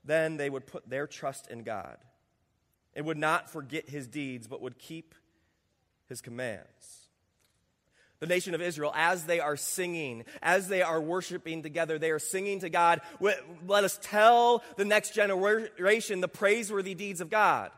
Then 0.05 0.37
they 0.37 0.49
would 0.49 0.65
put 0.65 0.89
their 0.89 1.05
trust 1.05 1.47
in 1.47 1.63
God 1.63 1.97
and 2.95 3.05
would 3.05 3.17
not 3.17 3.49
forget 3.49 3.89
his 3.89 4.07
deeds, 4.07 4.47
but 4.47 4.61
would 4.61 4.79
keep 4.79 5.13
his 6.07 6.21
commands 6.21 6.98
the 8.19 8.27
nation 8.27 8.53
of 8.53 8.61
Israel, 8.61 8.91
as 8.95 9.23
they 9.23 9.39
are 9.39 9.55
singing, 9.55 10.25
as 10.41 10.67
they 10.67 10.81
are 10.81 10.99
worshiping 10.99 11.63
together, 11.63 11.97
they 11.97 12.11
are 12.11 12.19
singing 12.19 12.59
to 12.59 12.69
God, 12.69 13.01
let 13.19 13.83
us 13.83 13.97
tell 14.01 14.63
the 14.75 14.85
next 14.85 15.13
generation 15.13 16.19
the 16.19 16.27
praiseworthy 16.27 16.93
deeds 16.93 17.21
of 17.21 17.29
God. 17.29 17.71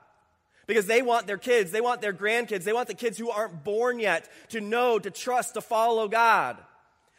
Because 0.65 0.87
they 0.87 1.01
want 1.01 1.27
their 1.27 1.37
kids, 1.37 1.71
they 1.71 1.81
want 1.81 2.01
their 2.01 2.13
grandkids, 2.13 2.63
they 2.63 2.73
want 2.73 2.87
the 2.87 2.93
kids 2.93 3.17
who 3.17 3.29
aren't 3.29 3.63
born 3.63 3.99
yet 3.99 4.29
to 4.49 4.61
know, 4.61 4.97
to 4.97 5.11
trust, 5.11 5.53
to 5.55 5.61
follow 5.61 6.07
God. 6.07 6.57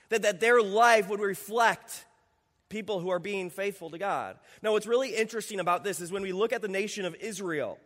That, 0.09 0.23
that 0.23 0.41
their 0.41 0.61
life 0.61 1.09
would 1.09 1.21
reflect 1.21 2.05
people 2.69 3.00
who 3.00 3.11
are 3.11 3.19
being 3.19 3.50
faithful 3.50 3.91
to 3.91 3.99
God. 3.99 4.37
Now, 4.62 4.73
what's 4.73 4.87
really 4.87 5.14
interesting 5.14 5.61
about 5.61 5.85
this 5.85 6.00
is 6.00 6.11
when 6.11 6.23
we 6.23 6.33
look 6.33 6.52
at 6.52 6.62
the 6.62 6.69
nation 6.69 7.05
of 7.05 7.14
Israel, 7.17 7.79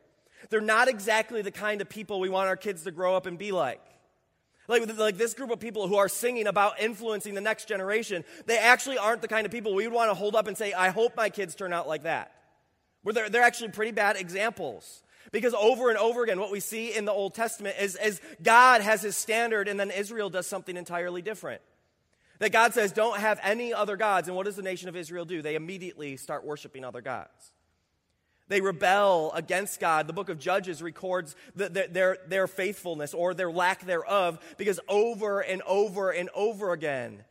they're 0.49 0.61
not 0.61 0.88
exactly 0.88 1.43
the 1.43 1.50
kind 1.50 1.81
of 1.81 1.88
people 1.88 2.21
we 2.21 2.28
want 2.28 2.49
our 2.49 2.57
kids 2.57 2.85
to 2.85 2.90
grow 2.90 3.16
up 3.16 3.26
and 3.26 3.37
be 3.38 3.52
like. 3.52 3.81
Like, 4.68 4.99
like 4.99 5.16
this 5.16 5.35
group 5.35 5.50
of 5.50 5.61
people 5.61 5.87
who 5.87 5.96
are 5.96 6.08
singing 6.08 6.46
about 6.46 6.80
influencing 6.80 7.35
the 7.35 7.40
next 7.40 7.68
generation, 7.68 8.25
they 8.46 8.58
actually 8.58 8.99
aren't 8.99 9.23
the 9.23 9.28
kind 9.28 9.46
of 9.46 9.52
people 9.52 9.75
we 9.75 9.87
would 9.87 9.94
want 9.94 10.11
to 10.11 10.14
hold 10.14 10.35
up 10.35 10.46
and 10.46 10.56
say, 10.56 10.73
I 10.73 10.88
hope 10.88 11.16
my 11.16 11.30
kids 11.30 11.54
turn 11.54 11.73
out 11.73 11.87
like 11.87 12.02
that. 12.02 12.32
Where 13.02 13.12
they're, 13.12 13.28
they're 13.28 13.42
actually 13.42 13.70
pretty 13.70 13.92
bad 13.92 14.16
examples. 14.16 15.02
Because 15.32 15.54
over 15.54 15.88
and 15.90 15.99
over 15.99 16.23
again, 16.23 16.40
what 16.40 16.50
we 16.50 16.61
see 16.61 16.94
in 16.94 17.04
the 17.04 17.12
Old 17.12 17.35
Testament 17.35 17.76
is, 17.80 17.96
is 17.96 18.20
God 18.42 18.80
has 18.80 19.02
his 19.02 19.16
standard 19.16 19.68
and 19.68 19.78
then 19.78 19.90
Israel 19.90 20.30
does 20.30 20.46
something 20.46 20.76
entirely 20.76 21.23
different. 21.23 21.62
That 22.38 22.52
God 22.52 22.75
says, 22.75 22.92
don't 22.92 23.18
have 23.18 23.40
any 23.42 23.73
other 23.73 23.96
gods. 23.96 24.28
And 24.28 24.37
what 24.37 24.44
does 24.44 24.56
the 24.56 24.62
nation 24.62 24.88
of 24.88 24.96
Israel 24.96 25.25
do? 25.25 25.42
They 25.42 25.54
immediately 25.54 26.16
start 26.16 26.44
worshiping 26.44 26.85
other 26.85 27.00
gods. 27.00 27.52
They 28.48 28.60
rebel 28.60 29.32
against 29.32 29.80
God. 29.80 30.06
The 30.06 30.12
book 30.12 30.28
of 30.28 30.38
Judges 30.38 30.80
records 30.80 31.34
the, 31.56 31.68
the, 31.68 31.88
their, 31.90 32.18
their 32.28 32.46
faithfulness 32.46 33.12
or 33.12 33.34
their 33.34 33.50
lack 33.50 33.84
thereof 33.84 34.38
because 34.56 34.78
over 34.88 35.40
and 35.40 35.62
over 35.62 36.10
and 36.10 36.30
over 36.34 36.72
again, 36.72 37.24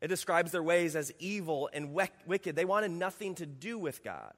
it 0.00 0.08
describes 0.08 0.52
their 0.52 0.62
ways 0.62 0.94
as 0.94 1.12
evil 1.18 1.70
and 1.72 1.94
wicked. 2.26 2.54
They 2.54 2.66
wanted 2.66 2.90
nothing 2.90 3.34
to 3.36 3.46
do 3.46 3.78
with 3.78 4.04
God. 4.04 4.32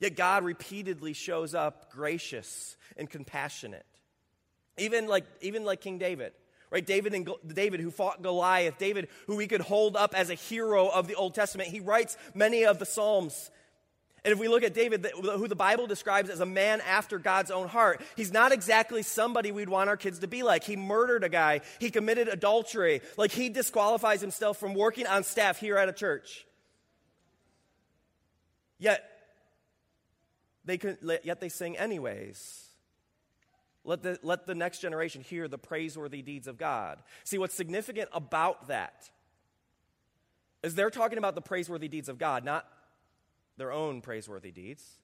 Yet 0.00 0.16
God 0.16 0.44
repeatedly 0.44 1.12
shows 1.12 1.54
up 1.54 1.92
gracious 1.92 2.76
and 2.96 3.08
compassionate. 3.08 3.86
Even 4.76 5.06
like, 5.06 5.24
even 5.40 5.64
like 5.64 5.80
King 5.80 5.98
David. 5.98 6.32
Right? 6.70 6.84
David 6.84 7.14
and 7.14 7.28
David 7.46 7.78
who 7.78 7.92
fought 7.92 8.20
Goliath, 8.20 8.78
David 8.78 9.08
who 9.28 9.36
we 9.36 9.46
could 9.46 9.60
hold 9.60 9.96
up 9.96 10.12
as 10.12 10.28
a 10.28 10.34
hero 10.34 10.88
of 10.88 11.06
the 11.06 11.14
Old 11.14 11.34
Testament. 11.34 11.68
He 11.68 11.78
writes 11.78 12.16
many 12.34 12.64
of 12.64 12.80
the 12.80 12.86
Psalms. 12.86 13.50
And 14.24 14.32
if 14.32 14.38
we 14.38 14.48
look 14.48 14.62
at 14.62 14.72
David, 14.72 15.06
who 15.22 15.46
the 15.46 15.54
Bible 15.54 15.86
describes 15.86 16.30
as 16.30 16.40
a 16.40 16.46
man 16.46 16.80
after 16.80 17.18
God's 17.18 17.50
own 17.50 17.68
heart, 17.68 18.00
he's 18.16 18.32
not 18.32 18.52
exactly 18.52 19.02
somebody 19.02 19.52
we'd 19.52 19.68
want 19.68 19.90
our 19.90 19.98
kids 19.98 20.20
to 20.20 20.26
be 20.26 20.42
like. 20.42 20.64
He 20.64 20.76
murdered 20.76 21.24
a 21.24 21.28
guy, 21.28 21.60
he 21.78 21.90
committed 21.90 22.28
adultery. 22.28 23.02
Like 23.18 23.32
he 23.32 23.50
disqualifies 23.50 24.22
himself 24.22 24.58
from 24.58 24.72
working 24.74 25.06
on 25.06 25.24
staff 25.24 25.60
here 25.60 25.76
at 25.76 25.90
a 25.90 25.92
church. 25.92 26.46
Yet, 28.78 29.04
they 30.64 30.78
could, 30.78 30.98
yet 31.22 31.40
they 31.40 31.50
sing 31.50 31.76
anyways. 31.76 32.64
Let 33.84 34.02
the, 34.02 34.18
let 34.22 34.46
the 34.46 34.54
next 34.54 34.78
generation 34.78 35.22
hear 35.22 35.46
the 35.48 35.58
praiseworthy 35.58 36.22
deeds 36.22 36.48
of 36.48 36.56
God. 36.56 36.98
See, 37.24 37.36
what's 37.36 37.54
significant 37.54 38.08
about 38.14 38.68
that 38.68 39.10
is 40.62 40.74
they're 40.74 40.88
talking 40.88 41.18
about 41.18 41.34
the 41.34 41.42
praiseworthy 41.42 41.88
deeds 41.88 42.08
of 42.08 42.16
God, 42.16 42.42
not 42.42 42.66
their 43.56 43.72
own 43.72 44.00
praiseworthy 44.00 44.50
deeds 44.50 44.98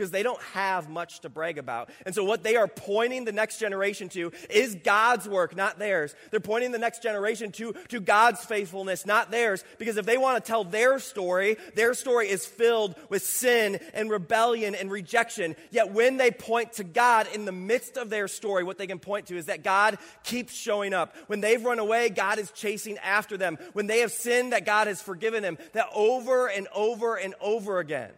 because 0.00 0.10
they 0.10 0.22
don't 0.22 0.40
have 0.54 0.88
much 0.88 1.20
to 1.20 1.28
brag 1.28 1.58
about. 1.58 1.90
And 2.06 2.14
so, 2.14 2.24
what 2.24 2.42
they 2.42 2.56
are 2.56 2.66
pointing 2.66 3.26
the 3.26 3.32
next 3.32 3.58
generation 3.58 4.08
to 4.10 4.32
is 4.48 4.74
God's 4.76 5.28
work, 5.28 5.54
not 5.54 5.78
theirs. 5.78 6.14
They're 6.30 6.40
pointing 6.40 6.72
the 6.72 6.78
next 6.78 7.02
generation 7.02 7.52
to, 7.52 7.74
to 7.88 8.00
God's 8.00 8.42
faithfulness, 8.42 9.04
not 9.04 9.30
theirs. 9.30 9.62
Because 9.76 9.98
if 9.98 10.06
they 10.06 10.16
want 10.16 10.42
to 10.42 10.48
tell 10.48 10.64
their 10.64 10.98
story, 11.00 11.58
their 11.74 11.92
story 11.92 12.30
is 12.30 12.46
filled 12.46 12.94
with 13.10 13.22
sin 13.22 13.78
and 13.92 14.08
rebellion 14.10 14.74
and 14.74 14.90
rejection. 14.90 15.54
Yet, 15.70 15.92
when 15.92 16.16
they 16.16 16.30
point 16.30 16.72
to 16.74 16.84
God 16.84 17.28
in 17.34 17.44
the 17.44 17.52
midst 17.52 17.98
of 17.98 18.08
their 18.08 18.26
story, 18.26 18.64
what 18.64 18.78
they 18.78 18.86
can 18.86 19.00
point 19.00 19.26
to 19.26 19.36
is 19.36 19.46
that 19.46 19.62
God 19.62 19.98
keeps 20.24 20.54
showing 20.54 20.94
up. 20.94 21.14
When 21.26 21.42
they've 21.42 21.62
run 21.62 21.78
away, 21.78 22.08
God 22.08 22.38
is 22.38 22.50
chasing 22.52 22.96
after 23.04 23.36
them. 23.36 23.58
When 23.74 23.86
they 23.86 23.98
have 23.98 24.12
sinned, 24.12 24.54
that 24.54 24.64
God 24.64 24.86
has 24.86 25.02
forgiven 25.02 25.42
them. 25.42 25.58
That 25.74 25.88
over 25.94 26.46
and 26.48 26.68
over 26.74 27.16
and 27.16 27.34
over 27.42 27.80
again 27.80 28.12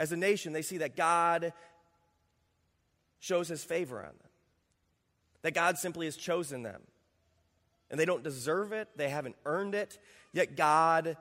as 0.00 0.12
a 0.12 0.16
nation, 0.16 0.54
they 0.54 0.62
see 0.62 0.78
that 0.78 0.96
God 0.96 1.52
shows 3.18 3.48
his 3.48 3.62
favor 3.62 3.98
on 3.98 4.06
them, 4.06 4.30
that 5.42 5.52
God 5.52 5.76
simply 5.76 6.06
has 6.06 6.16
chosen 6.16 6.62
them. 6.62 6.80
And 7.90 8.00
they 8.00 8.06
don't 8.06 8.24
deserve 8.24 8.72
it, 8.72 8.88
they 8.96 9.10
haven't 9.10 9.36
earned 9.44 9.74
it, 9.74 9.98
yet 10.32 10.56
God 10.56 11.18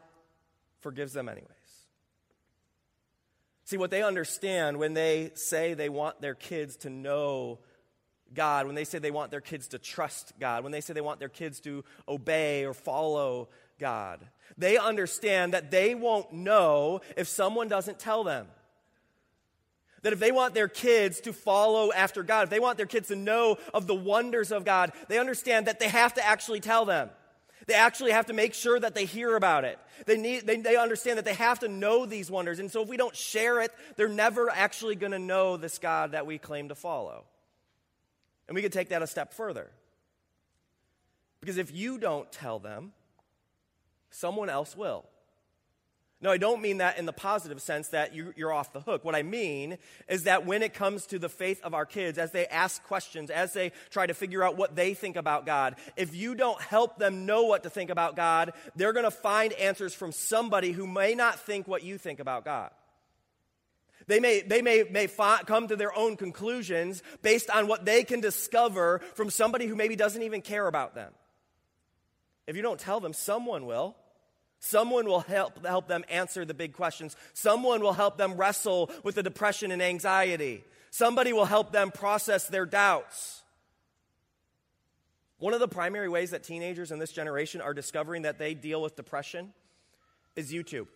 forgives 0.79 1.11
them 1.11 1.27
anyways. 1.27 1.49
See, 3.65 3.75
what 3.75 3.91
they 3.91 4.01
understand 4.01 4.77
when 4.77 4.93
they 4.93 5.31
say 5.35 5.73
they 5.73 5.89
want 5.89 6.21
their 6.21 6.35
kids 6.35 6.77
to 6.77 6.89
know 6.89 7.59
God, 8.33 8.65
when 8.65 8.75
they 8.75 8.85
say 8.85 8.99
they 8.99 9.11
want 9.11 9.29
their 9.29 9.41
kids 9.41 9.67
to 9.69 9.77
trust 9.77 10.31
God, 10.39 10.63
when 10.63 10.71
they 10.71 10.79
say 10.79 10.93
they 10.93 11.01
want 11.01 11.19
their 11.19 11.27
kids 11.27 11.59
to 11.61 11.83
obey 12.07 12.63
or 12.63 12.73
follow 12.73 13.49
God, 13.77 14.25
they 14.57 14.77
understand 14.77 15.53
that 15.53 15.69
they 15.69 15.95
won't 15.95 16.31
know 16.31 17.01
if 17.17 17.27
someone 17.27 17.67
doesn't 17.67 17.99
tell 17.99 18.23
them. 18.23 18.47
That 20.03 20.13
if 20.13 20.19
they 20.19 20.31
want 20.31 20.53
their 20.53 20.67
kids 20.67 21.19
to 21.21 21.33
follow 21.33 21.91
after 21.91 22.23
God, 22.23 22.43
if 22.43 22.49
they 22.49 22.59
want 22.59 22.77
their 22.77 22.85
kids 22.85 23.09
to 23.09 23.15
know 23.15 23.57
of 23.73 23.87
the 23.87 23.95
wonders 23.95 24.51
of 24.51 24.65
God, 24.65 24.93
they 25.07 25.19
understand 25.19 25.67
that 25.67 25.79
they 25.79 25.89
have 25.89 26.13
to 26.15 26.25
actually 26.25 26.61
tell 26.61 26.85
them. 26.85 27.09
They 27.67 27.75
actually 27.75 28.11
have 28.11 28.25
to 28.27 28.33
make 28.33 28.53
sure 28.55 28.79
that 28.79 28.95
they 28.95 29.05
hear 29.05 29.35
about 29.35 29.63
it. 29.63 29.77
They, 30.05 30.17
need, 30.17 30.47
they, 30.47 30.57
they 30.57 30.75
understand 30.75 31.17
that 31.17 31.25
they 31.25 31.35
have 31.35 31.59
to 31.59 31.67
know 31.67 32.05
these 32.05 32.31
wonders. 32.31 32.59
And 32.59 32.71
so 32.71 32.81
if 32.81 32.89
we 32.89 32.97
don't 32.97 33.15
share 33.15 33.61
it, 33.61 33.71
they're 33.95 34.07
never 34.07 34.49
actually 34.49 34.95
going 34.95 35.11
to 35.11 35.19
know 35.19 35.55
this 35.55 35.77
God 35.77 36.13
that 36.13 36.25
we 36.25 36.37
claim 36.39 36.69
to 36.69 36.75
follow. 36.75 37.25
And 38.47 38.55
we 38.55 38.63
could 38.63 38.73
take 38.73 38.89
that 38.89 39.03
a 39.03 39.07
step 39.07 39.33
further. 39.33 39.69
Because 41.41 41.57
if 41.57 41.71
you 41.71 41.99
don't 41.99 42.31
tell 42.31 42.57
them, 42.57 42.91
someone 44.09 44.49
else 44.49 44.75
will. 44.75 45.05
No, 46.21 46.31
I 46.31 46.37
don't 46.37 46.61
mean 46.61 46.79
that 46.79 46.97
in 46.97 47.05
the 47.05 47.13
positive 47.13 47.61
sense 47.61 47.89
that 47.89 48.13
you, 48.13 48.33
are 48.41 48.51
off 48.51 48.73
the 48.73 48.81
hook. 48.81 49.05
What 49.05 49.15
I 49.15 49.23
mean 49.23 49.77
is 50.09 50.23
that 50.23 50.45
when 50.45 50.61
it 50.63 50.73
comes 50.73 51.05
to 51.07 51.19
the 51.19 51.29
faith 51.29 51.61
of 51.63 51.73
our 51.73 51.85
kids, 51.85 52.17
as 52.17 52.31
they 52.31 52.45
ask 52.47 52.83
questions, 52.83 53.29
as 53.29 53.53
they 53.53 53.71
try 53.89 54.05
to 54.05 54.13
figure 54.13 54.43
out 54.43 54.57
what 54.57 54.75
they 54.75 54.93
think 54.93 55.15
about 55.15 55.45
God, 55.45 55.77
if 55.95 56.13
you 56.13 56.35
don't 56.35 56.61
help 56.61 56.97
them 56.97 57.25
know 57.25 57.43
what 57.43 57.63
to 57.63 57.69
think 57.69 57.89
about 57.89 58.17
God, 58.17 58.51
they're 58.75 58.91
going 58.91 59.05
to 59.05 59.11
find 59.11 59.53
answers 59.53 59.93
from 59.93 60.11
somebody 60.11 60.73
who 60.73 60.85
may 60.85 61.15
not 61.15 61.39
think 61.39 61.69
what 61.69 61.83
you 61.83 61.97
think 61.97 62.19
about 62.19 62.43
God. 62.43 62.71
They 64.07 64.19
may, 64.19 64.41
they 64.41 64.61
may, 64.61 64.83
may 64.89 65.07
fi- 65.07 65.43
come 65.43 65.69
to 65.69 65.77
their 65.77 65.95
own 65.97 66.17
conclusions 66.17 67.01
based 67.21 67.49
on 67.49 67.67
what 67.67 67.85
they 67.85 68.03
can 68.03 68.19
discover 68.19 68.99
from 69.13 69.29
somebody 69.29 69.67
who 69.67 69.75
maybe 69.75 69.95
doesn't 69.95 70.23
even 70.23 70.41
care 70.41 70.67
about 70.67 70.95
them. 70.95 71.13
If 72.45 72.57
you 72.57 72.61
don't 72.61 72.79
tell 72.79 72.99
them, 72.99 73.13
someone 73.13 73.65
will. 73.65 73.95
Someone 74.59 75.05
will 75.05 75.21
help, 75.21 75.65
help 75.65 75.87
them 75.87 76.03
answer 76.09 76.43
the 76.43 76.53
big 76.53 76.73
questions. 76.73 77.15
Someone 77.33 77.81
will 77.81 77.93
help 77.93 78.17
them 78.17 78.33
wrestle 78.33 78.91
with 79.03 79.15
the 79.15 79.23
depression 79.23 79.71
and 79.71 79.81
anxiety. 79.81 80.63
Somebody 80.91 81.33
will 81.33 81.45
help 81.45 81.71
them 81.71 81.91
process 81.91 82.47
their 82.47 82.65
doubts. 82.65 83.41
One 85.37 85.53
of 85.53 85.61
the 85.61 85.67
primary 85.69 86.09
ways 86.09 86.31
that 86.31 86.43
teenagers 86.43 86.91
in 86.91 86.99
this 86.99 87.13
generation 87.13 87.61
are 87.61 87.73
discovering 87.73 88.23
that 88.23 88.37
they 88.37 88.53
deal 88.53 88.81
with 88.81 88.97
depression 88.97 89.53
is 90.35 90.51
YouTube. 90.51 90.87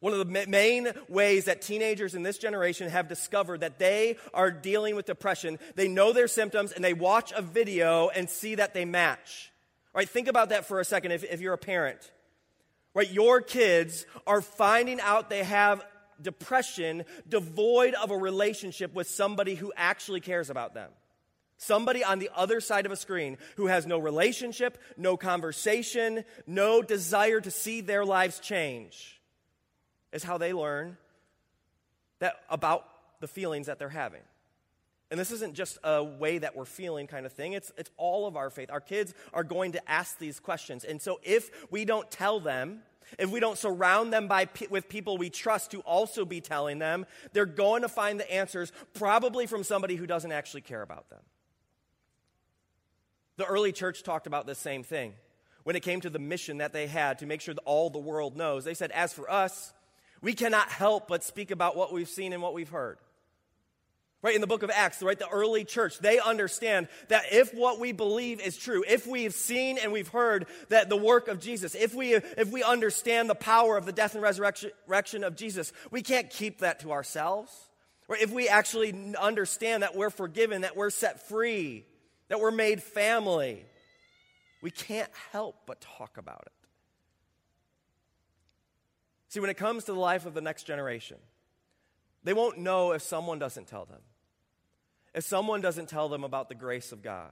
One 0.00 0.12
of 0.12 0.18
the 0.18 0.46
main 0.48 0.88
ways 1.08 1.44
that 1.44 1.62
teenagers 1.62 2.16
in 2.16 2.24
this 2.24 2.36
generation 2.36 2.90
have 2.90 3.08
discovered 3.08 3.60
that 3.60 3.78
they 3.78 4.16
are 4.34 4.50
dealing 4.50 4.96
with 4.96 5.06
depression, 5.06 5.60
they 5.76 5.86
know 5.86 6.12
their 6.12 6.26
symptoms 6.26 6.72
and 6.72 6.84
they 6.84 6.92
watch 6.92 7.32
a 7.34 7.40
video 7.40 8.08
and 8.08 8.28
see 8.28 8.56
that 8.56 8.74
they 8.74 8.84
match. 8.84 9.51
Right, 9.94 10.08
think 10.08 10.28
about 10.28 10.48
that 10.50 10.66
for 10.66 10.80
a 10.80 10.84
second 10.84 11.12
if, 11.12 11.24
if 11.24 11.40
you're 11.40 11.52
a 11.52 11.58
parent. 11.58 12.10
Right, 12.94 13.10
your 13.10 13.40
kids 13.40 14.06
are 14.26 14.40
finding 14.40 15.00
out 15.00 15.30
they 15.30 15.44
have 15.44 15.84
depression 16.20 17.04
devoid 17.28 17.94
of 17.94 18.10
a 18.10 18.16
relationship 18.16 18.94
with 18.94 19.08
somebody 19.08 19.54
who 19.54 19.72
actually 19.76 20.20
cares 20.20 20.50
about 20.50 20.74
them. 20.74 20.90
Somebody 21.56 22.02
on 22.02 22.18
the 22.18 22.30
other 22.34 22.60
side 22.60 22.86
of 22.86 22.92
a 22.92 22.96
screen 22.96 23.38
who 23.56 23.66
has 23.66 23.86
no 23.86 23.98
relationship, 23.98 24.78
no 24.96 25.16
conversation, 25.16 26.24
no 26.46 26.82
desire 26.82 27.40
to 27.40 27.50
see 27.50 27.80
their 27.80 28.04
lives 28.04 28.40
change 28.40 29.20
is 30.12 30.24
how 30.24 30.38
they 30.38 30.52
learn 30.52 30.96
that 32.18 32.34
about 32.50 32.84
the 33.20 33.28
feelings 33.28 33.66
that 33.66 33.78
they're 33.78 33.88
having. 33.88 34.22
And 35.12 35.20
this 35.20 35.30
isn't 35.30 35.52
just 35.52 35.76
a 35.84 36.02
way 36.02 36.38
that 36.38 36.56
we're 36.56 36.64
feeling 36.64 37.06
kind 37.06 37.26
of 37.26 37.32
thing, 37.34 37.52
it's, 37.52 37.70
it's 37.76 37.90
all 37.98 38.26
of 38.26 38.34
our 38.34 38.48
faith. 38.48 38.70
Our 38.70 38.80
kids 38.80 39.12
are 39.34 39.44
going 39.44 39.72
to 39.72 39.90
ask 39.90 40.18
these 40.18 40.40
questions. 40.40 40.84
And 40.84 41.02
so 41.02 41.20
if 41.22 41.70
we 41.70 41.84
don't 41.84 42.10
tell 42.10 42.40
them, 42.40 42.80
if 43.18 43.30
we 43.30 43.38
don't 43.38 43.58
surround 43.58 44.10
them 44.10 44.26
by, 44.26 44.48
with 44.70 44.88
people 44.88 45.18
we 45.18 45.28
trust 45.28 45.72
to 45.72 45.80
also 45.80 46.24
be 46.24 46.40
telling 46.40 46.78
them, 46.78 47.04
they're 47.34 47.44
going 47.44 47.82
to 47.82 47.90
find 47.90 48.18
the 48.18 48.32
answers 48.32 48.72
probably 48.94 49.46
from 49.46 49.64
somebody 49.64 49.96
who 49.96 50.06
doesn't 50.06 50.32
actually 50.32 50.62
care 50.62 50.80
about 50.80 51.10
them. 51.10 51.20
The 53.36 53.44
early 53.44 53.72
church 53.72 54.04
talked 54.04 54.26
about 54.26 54.46
the 54.46 54.54
same 54.54 54.82
thing 54.82 55.12
when 55.64 55.76
it 55.76 55.80
came 55.80 56.00
to 56.00 56.10
the 56.10 56.18
mission 56.18 56.56
that 56.58 56.72
they 56.72 56.86
had 56.86 57.18
to 57.18 57.26
make 57.26 57.42
sure 57.42 57.52
that 57.52 57.60
all 57.66 57.90
the 57.90 57.98
world 57.98 58.34
knows. 58.34 58.64
They 58.64 58.72
said, 58.72 58.90
As 58.92 59.12
for 59.12 59.30
us, 59.30 59.74
we 60.22 60.32
cannot 60.32 60.70
help 60.70 61.06
but 61.06 61.22
speak 61.22 61.50
about 61.50 61.76
what 61.76 61.92
we've 61.92 62.08
seen 62.08 62.32
and 62.32 62.40
what 62.40 62.54
we've 62.54 62.70
heard. 62.70 62.96
Right, 64.22 64.36
in 64.36 64.40
the 64.40 64.46
book 64.46 64.62
of 64.62 64.70
Acts, 64.70 65.02
right, 65.02 65.18
the 65.18 65.28
early 65.28 65.64
church, 65.64 65.98
they 65.98 66.20
understand 66.20 66.86
that 67.08 67.24
if 67.32 67.52
what 67.52 67.80
we 67.80 67.90
believe 67.90 68.40
is 68.40 68.56
true, 68.56 68.84
if 68.88 69.04
we've 69.04 69.34
seen 69.34 69.78
and 69.78 69.90
we've 69.90 70.06
heard 70.06 70.46
that 70.68 70.88
the 70.88 70.96
work 70.96 71.26
of 71.26 71.40
Jesus, 71.40 71.74
if 71.74 71.92
we, 71.92 72.14
if 72.14 72.52
we 72.52 72.62
understand 72.62 73.28
the 73.28 73.34
power 73.34 73.76
of 73.76 73.84
the 73.84 73.90
death 73.90 74.14
and 74.14 74.22
resurrection 74.22 75.24
of 75.24 75.34
Jesus, 75.34 75.72
we 75.90 76.02
can't 76.02 76.30
keep 76.30 76.60
that 76.60 76.78
to 76.80 76.92
ourselves. 76.92 77.52
Right, 78.06 78.22
if 78.22 78.30
we 78.30 78.48
actually 78.48 78.94
understand 79.20 79.82
that 79.82 79.96
we're 79.96 80.10
forgiven, 80.10 80.60
that 80.60 80.76
we're 80.76 80.90
set 80.90 81.26
free, 81.26 81.84
that 82.28 82.38
we're 82.38 82.52
made 82.52 82.80
family, 82.80 83.64
we 84.62 84.70
can't 84.70 85.10
help 85.32 85.56
but 85.66 85.80
talk 85.80 86.16
about 86.16 86.44
it. 86.46 86.52
See, 89.30 89.40
when 89.40 89.50
it 89.50 89.56
comes 89.56 89.82
to 89.84 89.92
the 89.92 89.98
life 89.98 90.26
of 90.26 90.34
the 90.34 90.40
next 90.40 90.62
generation, 90.62 91.16
they 92.22 92.34
won't 92.34 92.58
know 92.58 92.92
if 92.92 93.02
someone 93.02 93.40
doesn't 93.40 93.66
tell 93.66 93.84
them 93.84 93.98
if 95.14 95.24
someone 95.24 95.60
doesn't 95.60 95.88
tell 95.88 96.08
them 96.08 96.24
about 96.24 96.48
the 96.48 96.54
grace 96.54 96.92
of 96.92 97.02
God, 97.02 97.30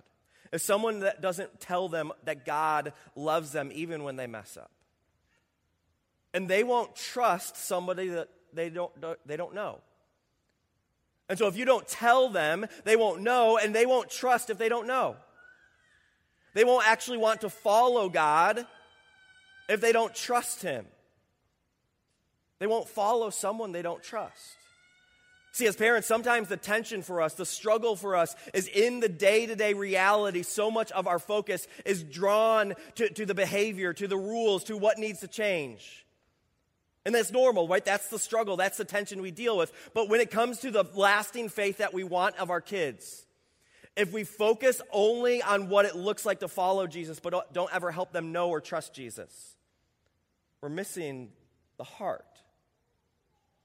if 0.52 0.60
someone 0.60 1.00
that 1.00 1.20
doesn't 1.20 1.60
tell 1.60 1.88
them 1.88 2.12
that 2.24 2.44
God 2.44 2.92
loves 3.14 3.52
them 3.52 3.70
even 3.72 4.02
when 4.02 4.16
they 4.16 4.26
mess 4.26 4.56
up. 4.56 4.70
And 6.34 6.48
they 6.48 6.64
won't 6.64 6.94
trust 6.94 7.56
somebody 7.56 8.08
that 8.08 8.28
they 8.52 8.68
don't, 8.68 8.92
they 9.26 9.36
don't 9.36 9.54
know. 9.54 9.80
And 11.28 11.38
so 11.38 11.46
if 11.46 11.56
you 11.56 11.64
don't 11.64 11.86
tell 11.86 12.28
them, 12.28 12.66
they 12.84 12.96
won't 12.96 13.22
know, 13.22 13.56
and 13.56 13.72
they 13.74 13.86
won't 13.86 14.10
trust 14.10 14.50
if 14.50 14.58
they 14.58 14.68
don't 14.68 14.86
know. 14.86 15.16
They 16.54 16.64
won't 16.64 16.86
actually 16.86 17.18
want 17.18 17.42
to 17.42 17.50
follow 17.50 18.08
God 18.08 18.66
if 19.68 19.80
they 19.80 19.92
don't 19.92 20.12
trust 20.12 20.62
Him. 20.62 20.86
They 22.58 22.66
won't 22.66 22.88
follow 22.88 23.30
someone 23.30 23.70
they 23.70 23.82
don't 23.82 24.02
trust. 24.02 24.56
See, 25.52 25.66
as 25.66 25.74
parents, 25.74 26.06
sometimes 26.06 26.48
the 26.48 26.56
tension 26.56 27.02
for 27.02 27.20
us, 27.20 27.34
the 27.34 27.44
struggle 27.44 27.96
for 27.96 28.14
us, 28.14 28.36
is 28.54 28.68
in 28.68 29.00
the 29.00 29.08
day 29.08 29.46
to 29.46 29.56
day 29.56 29.72
reality. 29.72 30.42
So 30.42 30.70
much 30.70 30.92
of 30.92 31.06
our 31.06 31.18
focus 31.18 31.66
is 31.84 32.04
drawn 32.04 32.74
to, 32.96 33.08
to 33.10 33.26
the 33.26 33.34
behavior, 33.34 33.92
to 33.92 34.06
the 34.06 34.16
rules, 34.16 34.64
to 34.64 34.76
what 34.76 34.98
needs 34.98 35.20
to 35.20 35.28
change. 35.28 36.06
And 37.04 37.14
that's 37.14 37.32
normal, 37.32 37.66
right? 37.66 37.84
That's 37.84 38.08
the 38.08 38.18
struggle, 38.18 38.56
that's 38.56 38.76
the 38.76 38.84
tension 38.84 39.22
we 39.22 39.30
deal 39.30 39.56
with. 39.56 39.72
But 39.94 40.08
when 40.08 40.20
it 40.20 40.30
comes 40.30 40.60
to 40.60 40.70
the 40.70 40.84
lasting 40.94 41.48
faith 41.48 41.78
that 41.78 41.94
we 41.94 42.04
want 42.04 42.36
of 42.36 42.50
our 42.50 42.60
kids, 42.60 43.24
if 43.96 44.12
we 44.12 44.22
focus 44.22 44.80
only 44.92 45.42
on 45.42 45.68
what 45.68 45.84
it 45.84 45.96
looks 45.96 46.24
like 46.24 46.40
to 46.40 46.48
follow 46.48 46.86
Jesus, 46.86 47.18
but 47.18 47.52
don't 47.52 47.74
ever 47.74 47.90
help 47.90 48.12
them 48.12 48.32
know 48.32 48.50
or 48.50 48.60
trust 48.60 48.94
Jesus, 48.94 49.56
we're 50.60 50.68
missing 50.68 51.30
the 51.76 51.84
heart. 51.84 52.24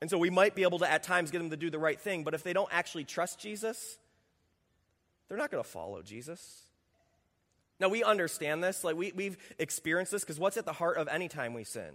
And 0.02 0.10
so 0.10 0.18
we 0.18 0.30
might 0.30 0.56
be 0.56 0.64
able 0.64 0.80
to 0.80 0.92
at 0.92 1.04
times 1.04 1.32
get 1.32 1.40
them 1.40 1.50
to 1.50 1.58
do 1.58 1.70
the 1.70 1.80
right 1.80 2.00
thing, 2.00 2.24
but 2.24 2.34
if 2.34 2.44
they 2.44 2.54
don't 2.54 2.70
actually 2.72 3.06
trust 3.06 3.40
Jesus, 3.40 3.98
they're 5.28 5.38
not 5.38 5.52
going 5.52 5.64
to 5.64 5.70
follow 5.70 6.02
Jesus. 6.02 6.62
Now, 7.80 7.90
we 7.90 8.04
understand 8.04 8.64
this. 8.64 8.84
Like, 8.84 8.96
we, 8.96 9.12
we've 9.16 9.38
experienced 9.60 10.12
this 10.12 10.24
because 10.24 10.40
what's 10.40 10.58
at 10.58 10.66
the 10.66 10.74
heart 10.74 10.98
of 10.98 11.08
any 11.08 11.28
time 11.28 11.54
we 11.54 11.64
sin? 11.64 11.92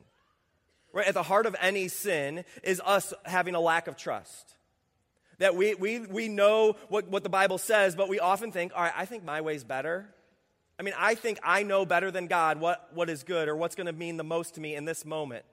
Right? 0.92 1.06
At 1.06 1.14
the 1.14 1.22
heart 1.22 1.46
of 1.46 1.56
any 1.60 1.88
sin 1.88 2.44
is 2.62 2.82
us 2.84 3.14
having 3.24 3.54
a 3.54 3.60
lack 3.60 3.86
of 3.86 3.96
trust. 3.96 4.56
That 5.38 5.56
we, 5.56 5.74
we, 5.74 6.00
we 6.00 6.28
know 6.28 6.76
what, 6.88 7.08
what 7.08 7.22
the 7.22 7.30
Bible 7.30 7.56
says, 7.56 7.96
but 7.96 8.08
we 8.08 8.20
often 8.20 8.52
think, 8.52 8.72
all 8.74 8.82
right, 8.82 8.92
I 8.94 9.06
think 9.06 9.24
my 9.24 9.40
way's 9.40 9.64
better. 9.64 10.06
I 10.78 10.82
mean, 10.82 10.94
I 10.98 11.14
think 11.14 11.38
I 11.42 11.62
know 11.62 11.86
better 11.86 12.10
than 12.10 12.26
God 12.26 12.60
what, 12.60 12.90
what 12.92 13.08
is 13.08 13.22
good 13.22 13.48
or 13.48 13.56
what's 13.56 13.74
going 13.74 13.86
to 13.86 13.92
mean 13.92 14.16
the 14.16 14.24
most 14.24 14.56
to 14.56 14.60
me 14.60 14.74
in 14.74 14.84
this 14.84 15.04
moment. 15.04 15.44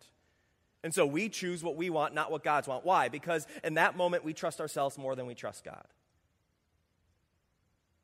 And 0.88 0.94
so 0.94 1.06
we 1.06 1.28
choose 1.28 1.66
what 1.66 1.76
we 1.76 1.90
want, 1.90 2.14
not 2.14 2.32
what 2.32 2.46
God's 2.46 2.66
want. 2.66 2.86
Why? 2.86 3.10
Because 3.10 3.46
in 3.62 3.74
that 3.74 3.98
moment, 3.98 4.24
we 4.24 4.32
trust 4.32 4.62
ourselves 4.62 4.98
more 4.98 5.18
than 5.18 5.26
we 5.26 5.36
trust 5.36 5.66
God. 5.66 5.84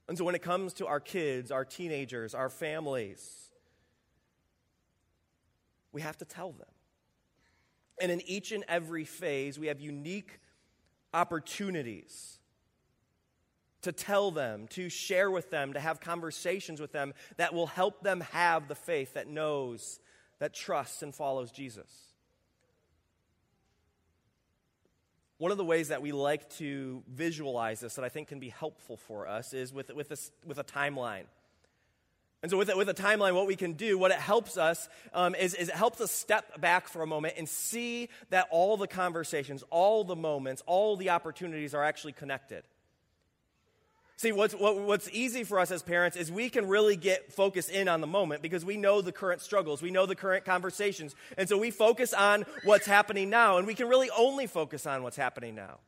And 0.09 0.17
so 0.17 0.25
when 0.25 0.35
it 0.35 0.41
comes 0.41 0.73
to 0.73 0.87
our 0.87 0.99
kids, 0.99 1.49
our 1.49 1.63
teenagers, 1.63 2.35
our 2.35 2.49
families, 2.49 3.51
we 5.93 6.01
have 6.01 6.17
to 6.17 6.25
tell 6.25 6.51
them. 6.51 6.67
And 8.01 8.11
in 8.11 8.19
each 8.27 8.51
and 8.51 8.65
every 8.67 9.05
phase, 9.05 9.57
we 9.57 9.67
have 9.67 9.79
unique 9.79 10.41
opportunities 11.13 12.37
to 13.83 13.93
tell 13.93 14.29
them, 14.29 14.67
to 14.71 14.89
share 14.89 15.31
with 15.31 15.49
them, 15.51 15.71
to 15.71 15.79
have 15.79 16.01
conversations 16.01 16.81
with 16.81 16.91
them 16.91 17.13
that 17.37 17.53
will 17.53 17.67
help 17.67 18.03
them 18.03 18.19
have 18.33 18.67
the 18.67 18.75
faith 18.75 19.13
that 19.13 19.29
knows, 19.29 20.01
that 20.39 20.53
trusts, 20.53 21.01
and 21.01 21.15
follows 21.15 21.49
Jesus. 21.49 22.12
One 25.43 25.51
of 25.51 25.57
the 25.57 25.65
ways 25.65 25.89
that 25.89 26.01
we 26.01 26.13
like 26.13 26.49
to 26.51 27.03
visualize 27.05 27.81
this 27.81 27.95
that 27.95 28.05
I 28.05 28.07
think 28.07 28.29
can 28.29 28.39
be 28.39 28.47
helpful 28.47 28.95
for 28.95 29.27
us 29.27 29.53
is 29.53 29.73
with, 29.73 29.93
with, 29.93 30.07
this, 30.07 30.31
with 30.45 30.57
a 30.57 30.63
timeline. 30.63 31.25
And 32.41 32.49
so, 32.49 32.57
with 32.57 32.69
a, 32.69 32.77
with 32.77 32.87
a 32.87 32.93
timeline, 32.93 33.35
what 33.35 33.45
we 33.45 33.57
can 33.57 33.73
do, 33.73 33.97
what 33.97 34.11
it 34.11 34.19
helps 34.19 34.55
us, 34.55 34.87
um, 35.13 35.35
is, 35.35 35.53
is 35.53 35.67
it 35.67 35.75
helps 35.75 35.99
us 35.99 36.11
step 36.11 36.61
back 36.61 36.87
for 36.87 37.01
a 37.01 37.05
moment 37.05 37.33
and 37.37 37.49
see 37.49 38.07
that 38.29 38.47
all 38.51 38.77
the 38.77 38.87
conversations, 38.87 39.65
all 39.69 40.05
the 40.05 40.15
moments, 40.15 40.63
all 40.65 40.95
the 40.95 41.09
opportunities 41.09 41.73
are 41.73 41.83
actually 41.83 42.13
connected. 42.13 42.63
See, 44.23 44.31
what's, 44.31 44.53
what, 44.53 44.77
what's 44.77 45.09
easy 45.11 45.43
for 45.43 45.59
us 45.59 45.69
as 45.69 45.83
parents 45.83 46.15
is 46.15 46.31
we 46.31 46.49
can 46.49 46.65
really 46.69 46.95
get 46.95 47.33
focused 47.33 47.69
in 47.69 47.89
on 47.89 47.99
the 47.99 48.07
moment 48.07 48.41
because 48.41 48.63
we 48.63 48.77
know 48.77 49.01
the 49.01 49.11
current 49.11 49.41
struggles, 49.41 49.81
we 49.81 49.91
know 49.91 50.05
the 50.05 50.15
current 50.15 50.45
conversations. 50.45 51.13
And 51.37 51.49
so 51.49 51.57
we 51.57 51.71
focus 51.71 52.13
on 52.13 52.45
what's 52.63 52.85
happening 52.85 53.29
now, 53.29 53.57
and 53.57 53.67
we 53.67 53.73
can 53.73 53.89
really 53.89 54.09
only 54.17 54.47
focus 54.47 54.87
on 54.87 55.03
what's 55.03 55.17
happening 55.17 55.55
now. 55.55 55.79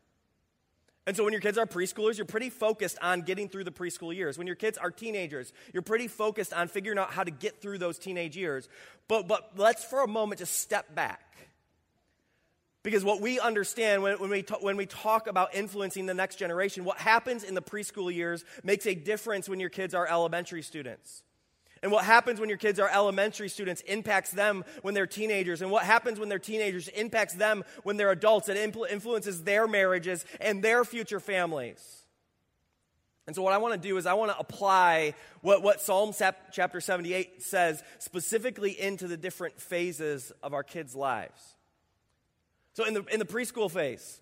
And 1.08 1.15
so 1.15 1.24
when 1.24 1.32
your 1.32 1.42
kids 1.42 1.58
are 1.58 1.65
preschoolers, 1.65 2.18
you're 2.18 2.25
pretty 2.25 2.50
focused 2.50 2.98
on 3.01 3.22
getting 3.22 3.48
through 3.48 3.63
the 3.63 3.72
preschool 3.72 4.13
years. 4.13 4.38
When 4.38 4.48
your 4.48 4.58
kids 4.58 4.77
are 4.77 4.92
teenagers, 4.92 5.54
you're 5.72 5.82
pretty 5.82 6.10
focused 6.10 6.51
on 6.51 6.68
figuring 6.68 7.00
out 7.00 7.12
how 7.12 7.24
to 7.24 7.32
get 7.32 7.62
through 7.62 7.77
those 7.77 7.98
teenage 7.98 8.36
years. 8.36 8.68
But, 9.08 9.30
but 9.30 9.51
let's 9.56 9.86
for 9.86 10.04
a 10.04 10.08
moment 10.10 10.39
just 10.39 10.60
step 10.60 10.94
back. 10.94 11.22
Because 12.86 13.04
what 13.04 13.20
we 13.20 13.39
understand 13.39 14.04
when, 14.04 14.20
when, 14.20 14.30
we 14.30 14.44
ta- 14.44 14.60
when 14.60 14.77
we 14.77 14.86
talk 14.86 15.25
about 15.25 15.56
influencing 15.56 16.05
the 16.05 16.14
next 16.14 16.36
generation, 16.36 16.86
what 16.86 17.00
happens 17.00 17.44
in 17.44 17.55
the 17.55 17.62
preschool 17.62 18.14
years 18.14 18.46
makes 18.64 18.86
a 18.86 18.94
difference 18.94 19.50
when 19.50 19.60
your 19.60 19.72
kids 19.72 19.96
are 19.96 20.05
elementary 20.07 20.62
students. 20.62 21.24
And 21.81 21.92
what 21.92 22.05
happens 22.05 22.40
when 22.40 22.48
your 22.48 22.60
kids 22.60 22.79
are 22.79 22.88
elementary 22.88 23.50
students 23.50 23.81
impacts 23.88 24.29
them 24.29 24.64
when 24.83 24.94
they're 24.94 25.07
teenagers. 25.07 25.64
And 25.64 25.72
what 25.72 25.83
happens 25.83 26.20
when 26.20 26.29
they're 26.29 26.38
teenagers 26.38 26.88
impacts 26.90 27.33
them 27.33 27.64
when 27.81 27.98
they're 27.98 28.12
adults. 28.12 28.50
It 28.50 28.57
impl- 28.57 28.88
influences 28.88 29.42
their 29.42 29.68
marriages 29.68 30.24
and 30.40 30.64
their 30.64 30.86
future 30.86 31.20
families. 31.20 32.03
And 33.25 33.36
so, 33.36 33.42
what 33.42 33.53
I 33.53 33.57
want 33.57 33.74
to 33.74 33.79
do 33.79 33.98
is, 33.98 34.05
I 34.05 34.14
want 34.14 34.29
to 34.29 34.38
apply 34.38 35.16
what, 35.42 35.64
what 35.64 35.81
Psalm 35.81 36.14
chapter 36.51 36.79
78 36.79 37.42
says 37.42 37.83
specifically 37.98 38.79
into 38.79 39.07
the 39.07 39.18
different 39.18 39.60
phases 39.60 40.31
of 40.44 40.53
our 40.53 40.62
kids' 40.62 40.94
lives. 40.94 41.55
So, 42.75 42.85
in 42.85 42.94
the, 42.94 43.05
in 43.05 43.20
the 43.20 43.25
preschool 43.25 43.72
phase, 43.72 44.20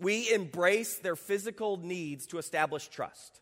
we 0.00 0.32
embrace 0.32 0.96
their 0.96 1.14
physical 1.14 1.76
needs 1.76 2.26
to 2.28 2.38
establish 2.38 2.88
trust. 2.88 3.40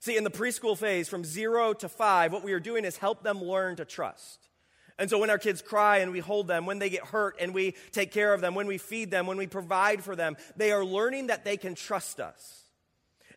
See, 0.00 0.18
in 0.18 0.24
the 0.24 0.30
preschool 0.30 0.76
phase, 0.76 1.08
from 1.08 1.24
zero 1.24 1.72
to 1.72 1.88
five, 1.88 2.30
what 2.30 2.44
we 2.44 2.52
are 2.52 2.60
doing 2.60 2.84
is 2.84 2.98
help 2.98 3.22
them 3.22 3.42
learn 3.42 3.76
to 3.76 3.86
trust. 3.86 4.50
And 4.98 5.08
so 5.08 5.18
when 5.18 5.30
our 5.30 5.38
kids 5.38 5.62
cry 5.62 5.98
and 5.98 6.12
we 6.12 6.20
hold 6.20 6.46
them, 6.46 6.66
when 6.66 6.78
they 6.78 6.90
get 6.90 7.06
hurt 7.06 7.36
and 7.40 7.54
we 7.54 7.74
take 7.90 8.12
care 8.12 8.34
of 8.34 8.42
them, 8.42 8.54
when 8.54 8.66
we 8.66 8.76
feed 8.76 9.10
them, 9.10 9.26
when 9.26 9.38
we 9.38 9.46
provide 9.46 10.04
for 10.04 10.14
them, 10.14 10.36
they 10.54 10.70
are 10.70 10.84
learning 10.84 11.28
that 11.28 11.42
they 11.42 11.56
can 11.56 11.74
trust 11.74 12.20
us. 12.20 12.63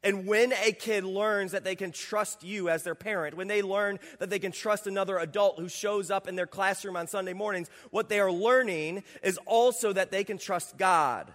And 0.03 0.27
when 0.27 0.53
a 0.53 0.71
kid 0.71 1.03
learns 1.03 1.51
that 1.51 1.63
they 1.63 1.75
can 1.75 1.91
trust 1.91 2.43
you 2.43 2.69
as 2.69 2.83
their 2.83 2.95
parent, 2.95 3.35
when 3.35 3.47
they 3.47 3.61
learn 3.61 3.99
that 4.19 4.29
they 4.29 4.39
can 4.39 4.51
trust 4.51 4.87
another 4.87 5.17
adult 5.17 5.59
who 5.59 5.69
shows 5.69 6.11
up 6.11 6.27
in 6.27 6.35
their 6.35 6.47
classroom 6.47 6.95
on 6.95 7.07
Sunday 7.07 7.33
mornings, 7.33 7.69
what 7.89 8.09
they 8.09 8.19
are 8.19 8.31
learning 8.31 9.03
is 9.23 9.39
also 9.45 9.91
that 9.93 10.11
they 10.11 10.23
can 10.23 10.37
trust 10.37 10.77
God. 10.77 11.31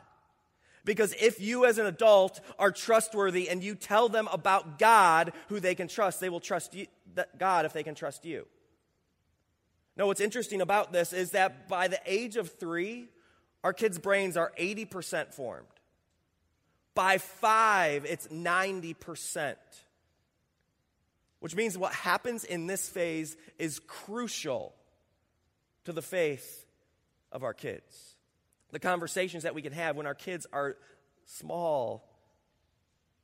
Because 0.85 1.14
if 1.20 1.40
you 1.40 1.64
as 1.64 1.79
an 1.79 1.87
adult 1.87 2.40
are 2.59 2.72
trustworthy 2.72 3.48
and 3.48 3.62
you 3.62 3.75
tell 3.75 4.09
them 4.09 4.29
about 4.33 4.79
God 4.79 5.33
who 5.48 5.61
they 5.61 5.75
can 5.75 5.88
trust, 5.88 6.20
they 6.20 6.29
will 6.29 6.40
trust 6.40 6.75
you, 6.75 6.87
God 7.38 7.64
if 7.64 7.72
they 7.72 7.83
can 7.83 7.94
trust 7.94 8.25
you. 8.25 8.46
Now, 9.96 10.07
what's 10.07 10.20
interesting 10.20 10.61
about 10.61 10.92
this 10.92 11.12
is 11.12 11.33
that 11.33 11.68
by 11.68 11.88
the 11.88 12.01
age 12.07 12.37
of 12.37 12.51
three, 12.51 13.09
our 13.62 13.72
kids' 13.72 13.98
brains 13.98 14.37
are 14.37 14.53
80% 14.59 15.35
formed. 15.35 15.66
By 16.94 17.18
five, 17.18 18.05
it's 18.05 18.28
90%. 18.28 19.57
Which 21.40 21.57
means 21.57 21.76
what 21.76 21.92
happens 21.92 22.44
in 22.44 22.66
this 22.66 22.88
phase 22.88 23.37
is 23.59 23.81
crucial 23.81 24.74
to 25.85 25.92
the 25.92 26.02
faith 26.02 26.66
of 27.33 27.42
our 27.42 27.55
kids 27.55 28.12
the 28.72 28.81
conversations 28.81 29.44
that 29.44 29.55
we 29.55 29.62
can 29.62 29.72
have 29.72 29.96
when 29.96 30.07
our 30.07 30.14
kids 30.14 30.46
are 30.52 30.76
small 31.26 32.09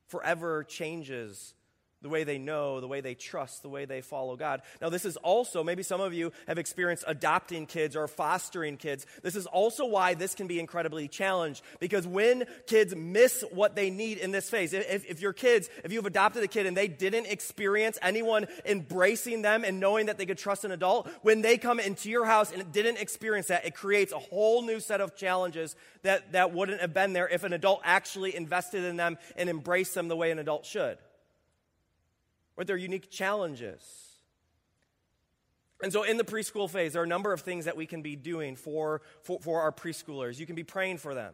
forever 0.07 0.63
changes 0.63 1.55
the 2.01 2.09
way 2.09 2.23
they 2.23 2.39
know, 2.39 2.81
the 2.81 2.87
way 2.87 3.01
they 3.01 3.15
trust, 3.15 3.63
the 3.63 3.69
way 3.69 3.85
they 3.85 4.01
follow 4.01 4.37
God. 4.37 4.63
Now, 4.81 4.89
this 4.89 5.05
is 5.05 5.17
also, 5.17 5.65
maybe 5.65 5.83
some 5.83 6.01
of 6.01 6.15
you 6.15 6.33
have 6.47 6.57
experienced 6.57 7.03
adopting 7.09 7.67
kids 7.67 7.97
or 7.97 8.07
fostering 8.07 8.77
kids. 8.77 9.05
This 9.23 9.35
is 9.35 9.47
also 9.47 9.85
why 9.85 10.15
this 10.15 10.35
can 10.37 10.47
be 10.47 10.61
incredibly 10.61 11.09
challenged 11.09 11.63
because 11.81 12.07
when 12.07 12.45
kids 12.69 12.95
miss 12.95 13.43
what 13.51 13.75
they 13.75 13.91
need 13.91 14.19
in 14.19 14.31
this 14.31 14.49
phase, 14.49 14.73
if, 14.73 15.11
if 15.11 15.21
your 15.21 15.33
kids, 15.33 15.69
if 15.83 15.93
you've 15.93 16.07
adopted 16.07 16.45
a 16.45 16.49
kid 16.49 16.67
and 16.67 16.77
they 16.77 16.87
didn't 16.87 17.27
experience 17.27 17.99
anyone 18.01 18.47
embracing 18.65 19.43
them 19.43 19.65
and 19.65 19.81
knowing 19.81 20.07
that 20.07 20.19
they 20.19 20.27
could 20.27 20.39
trust 20.39 20.65
an 20.65 20.71
adult, 20.71 21.09
when 21.23 21.43
they 21.43 21.59
come 21.59 21.81
into 21.81 22.11
your 22.11 22.25
house 22.25 22.53
and 22.53 22.71
didn't 22.73 22.99
experience 22.99 23.49
that, 23.49 23.67
it 23.67 23.75
creates 23.75 24.13
a 24.13 24.19
whole 24.19 24.63
new 24.63 24.79
set 24.79 25.01
of 25.01 25.17
challenges 25.17 25.75
that, 26.03 26.31
that 26.31 26.55
wouldn't 26.55 26.81
have 26.81 26.95
been 26.95 27.13
there 27.13 27.29
if 27.29 27.43
an 27.43 27.53
adult 27.53 27.81
actually 27.83 28.37
invested 28.37 28.85
in 28.85 28.97
them 28.97 29.19
and 29.37 29.51
embraced 29.51 29.95
them 29.95 30.07
the 30.07 30.17
way 30.17 30.31
an 30.31 30.39
adult 30.39 30.65
should 30.65 30.97
or 32.59 32.65
their 32.65 32.77
unique 32.77 33.09
challenges. 33.09 33.81
And 35.81 35.93
so, 35.93 36.03
in 36.03 36.17
the 36.17 36.25
preschool 36.25 36.69
phase, 36.69 36.93
there 36.93 37.03
are 37.03 37.05
a 37.05 37.09
number 37.09 37.33
of 37.33 37.41
things 37.41 37.67
that 37.67 37.77
we 37.77 37.87
can 37.87 38.03
be 38.03 38.17
doing 38.17 38.57
for, 38.57 39.01
for, 39.23 39.39
for 39.41 39.61
our 39.63 39.71
preschoolers. 39.71 40.39
You 40.39 40.45
can 40.45 40.57
be 40.57 40.65
praying 40.65 40.99
for 40.99 41.15
them. 41.15 41.33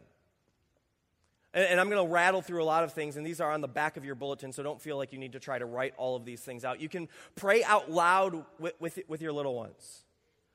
And, 1.55 1.65
and 1.65 1.81
I'm 1.81 1.89
going 1.89 2.07
to 2.07 2.13
rattle 2.13 2.43
through 2.43 2.63
a 2.63 2.67
lot 2.67 2.85
of 2.85 2.93
things, 2.93 3.17
and 3.17 3.27
these 3.27 3.41
are 3.41 3.51
on 3.51 3.63
the 3.63 3.69
back 3.69 3.97
of 3.97 4.05
your 4.05 4.15
bulletin, 4.15 4.53
so 4.53 4.63
don't 4.63 4.81
feel 4.81 4.99
like 4.99 5.15
you 5.15 5.19
need 5.19 5.33
to 5.33 5.41
try 5.41 5.59
to 5.59 5.65
write 5.65 5.95
all 5.97 6.15
of 6.15 6.27
these 6.27 6.41
things 6.41 6.63
out. 6.63 6.79
You 6.79 6.91
can 6.91 7.09
pray 7.37 7.65
out 7.65 7.91
loud 7.91 8.45
with, 8.59 8.75
with, 8.79 8.99
with 9.09 9.23
your 9.23 9.33
little 9.33 9.55
ones. 9.55 10.05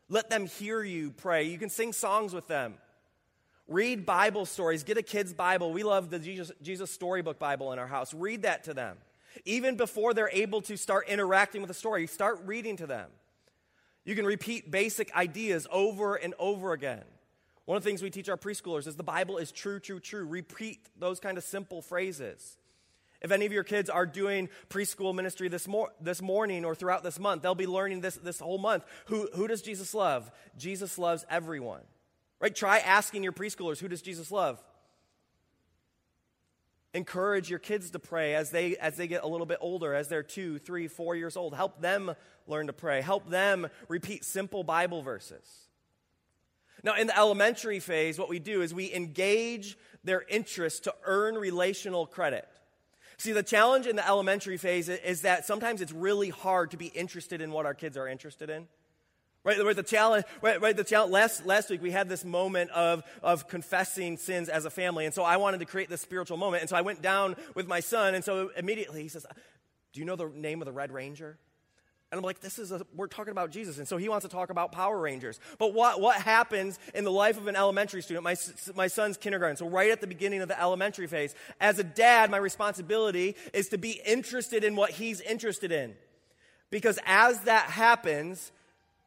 Let 0.07 0.29
them 0.29 0.45
hear 0.45 0.83
you 0.83 1.09
pray. 1.09 1.45
You 1.45 1.57
can 1.57 1.69
sing 1.69 1.91
songs 1.91 2.31
with 2.31 2.47
them. 2.47 2.75
Read 3.67 4.05
Bible 4.05 4.45
stories. 4.45 4.83
Get 4.83 4.97
a 4.97 5.03
kid's 5.03 5.33
Bible. 5.33 5.71
We 5.71 5.83
love 5.83 6.09
the 6.11 6.19
Jesus, 6.19 6.51
Jesus 6.61 6.91
Storybook 6.91 7.39
Bible 7.39 7.71
in 7.71 7.79
our 7.79 7.87
house. 7.87 8.13
Read 8.13 8.43
that 8.43 8.65
to 8.65 8.73
them. 8.73 8.97
Even 9.45 9.75
before 9.75 10.13
they're 10.13 10.29
able 10.31 10.61
to 10.61 10.77
start 10.77 11.07
interacting 11.07 11.61
with 11.61 11.67
the 11.67 11.73
story, 11.73 12.07
start 12.07 12.41
reading 12.45 12.77
to 12.77 12.87
them. 12.87 13.09
You 14.05 14.15
can 14.15 14.25
repeat 14.25 14.71
basic 14.71 15.15
ideas 15.15 15.67
over 15.71 16.15
and 16.15 16.33
over 16.39 16.73
again. 16.73 17.03
One 17.65 17.77
of 17.77 17.83
the 17.83 17.89
things 17.89 18.01
we 18.01 18.09
teach 18.09 18.29
our 18.29 18.37
preschoolers 18.37 18.87
is 18.87 18.95
the 18.95 19.03
Bible 19.03 19.37
is 19.37 19.51
true, 19.51 19.79
true, 19.79 19.99
true. 19.99 20.25
Repeat 20.25 20.79
those 20.97 21.19
kind 21.19 21.37
of 21.37 21.43
simple 21.43 21.81
phrases. 21.81 22.57
If 23.21 23.31
any 23.31 23.45
of 23.45 23.51
your 23.51 23.63
kids 23.63 23.89
are 23.89 24.05
doing 24.05 24.49
preschool 24.69 25.13
ministry 25.13 25.49
this, 25.49 25.67
mor- 25.67 25.91
this 26.01 26.21
morning 26.21 26.65
or 26.65 26.73
throughout 26.73 27.03
this 27.03 27.19
month, 27.19 27.41
they'll 27.41 27.53
be 27.53 27.67
learning 27.67 28.01
this 28.01 28.15
this 28.15 28.39
whole 28.39 28.57
month. 28.57 28.85
Who, 29.07 29.29
who 29.35 29.47
does 29.47 29.61
Jesus 29.61 29.93
love? 29.93 30.31
Jesus 30.57 30.97
loves 30.97 31.25
everyone. 31.29 31.81
Right? 32.39 32.55
Try 32.55 32.79
asking 32.79 33.23
your 33.23 33.33
preschoolers, 33.33 33.79
who 33.79 33.89
does 33.89 34.01
Jesus 34.01 34.31
love? 34.31 34.63
Encourage 36.93 37.49
your 37.49 37.59
kids 37.59 37.91
to 37.91 37.99
pray 37.99 38.33
as 38.33 38.49
they, 38.49 38.75
as 38.77 38.97
they 38.97 39.07
get 39.07 39.23
a 39.23 39.27
little 39.27 39.45
bit 39.45 39.59
older, 39.61 39.93
as 39.93 40.07
they're 40.07 40.23
two, 40.23 40.57
three, 40.57 40.87
four 40.87 41.15
years 41.15 41.37
old. 41.37 41.53
Help 41.53 41.81
them 41.81 42.15
learn 42.47 42.67
to 42.67 42.73
pray. 42.73 43.01
Help 43.01 43.29
them 43.29 43.67
repeat 43.87 44.25
simple 44.25 44.63
Bible 44.63 45.03
verses. 45.03 45.67
Now, 46.83 46.95
in 46.95 47.07
the 47.07 47.17
elementary 47.17 47.79
phase, 47.79 48.17
what 48.17 48.29
we 48.29 48.39
do 48.39 48.61
is 48.61 48.73
we 48.73 48.91
engage 48.93 49.77
their 50.03 50.23
interest 50.29 50.85
to 50.85 50.95
earn 51.03 51.35
relational 51.35 52.07
credit. 52.07 52.47
See, 53.17 53.33
the 53.33 53.43
challenge 53.43 53.85
in 53.85 53.97
the 53.97 54.07
elementary 54.07 54.57
phase 54.57 54.87
is 54.87 55.21
that 55.21 55.45
sometimes 55.45 55.81
it's 55.81 55.91
really 55.91 56.29
hard 56.29 56.71
to 56.71 56.77
be 56.77 56.87
interested 56.87 57.41
in 57.41 57.51
what 57.51 57.65
our 57.65 57.73
kids 57.73 57.97
are 57.97 58.07
interested 58.07 58.49
in. 58.49 58.67
Right, 59.45 59.63
right, 59.63 59.75
the 59.75 59.83
challenge, 59.83 60.25
right, 60.41 60.59
right, 60.59 60.75
the 60.75 60.83
challenge, 60.83 61.13
last, 61.13 61.45
last 61.45 61.69
week 61.69 61.81
we 61.81 61.91
had 61.91 62.09
this 62.09 62.25
moment 62.25 62.71
of, 62.71 63.03
of 63.23 63.47
confessing 63.47 64.17
sins 64.17 64.49
as 64.49 64.65
a 64.65 64.69
family. 64.69 65.05
And 65.05 65.13
so 65.13 65.23
I 65.23 65.37
wanted 65.37 65.61
to 65.61 65.65
create 65.65 65.89
this 65.89 66.01
spiritual 66.01 66.35
moment. 66.35 66.61
And 66.61 66.69
so 66.69 66.75
I 66.75 66.81
went 66.81 67.01
down 67.01 67.37
with 67.55 67.65
my 67.65 67.79
son. 67.79 68.15
And 68.15 68.23
so 68.23 68.51
immediately 68.57 69.01
he 69.01 69.07
says, 69.07 69.25
Do 69.93 70.01
you 70.01 70.05
know 70.05 70.17
the 70.17 70.27
name 70.27 70.61
of 70.61 70.65
the 70.65 70.73
Red 70.73 70.91
Ranger? 70.91 71.37
And 72.11 72.17
I'm 72.17 72.25
like, 72.25 72.39
this 72.41 72.57
is 72.57 72.71
a, 72.71 72.85
we're 72.95 73.07
talking 73.07 73.31
about 73.31 73.51
Jesus. 73.51 73.77
And 73.77 73.87
so 73.87 73.95
he 73.97 74.09
wants 74.09 74.25
to 74.25 74.31
talk 74.31 74.49
about 74.49 74.71
Power 74.71 74.99
Rangers. 74.99 75.39
But 75.59 75.75
what, 75.75 76.01
what 76.01 76.19
happens 76.19 76.79
in 76.95 77.03
the 77.03 77.11
life 77.11 77.37
of 77.37 77.45
an 77.47 77.55
elementary 77.55 78.01
student? 78.01 78.23
My, 78.23 78.35
my 78.75 78.87
son's 78.87 79.15
kindergarten. 79.15 79.57
So 79.57 79.69
right 79.69 79.91
at 79.91 80.01
the 80.01 80.07
beginning 80.07 80.41
of 80.41 80.47
the 80.47 80.59
elementary 80.59 81.05
phase, 81.05 81.35
as 81.61 81.77
a 81.77 81.83
dad, 81.83 82.31
my 82.31 82.37
responsibility 82.37 83.35
is 83.53 83.69
to 83.69 83.77
be 83.77 84.01
interested 84.05 84.63
in 84.63 84.75
what 84.75 84.89
he's 84.89 85.21
interested 85.21 85.71
in. 85.71 85.93
Because 86.71 86.97
as 87.05 87.41
that 87.41 87.65
happens, 87.69 88.51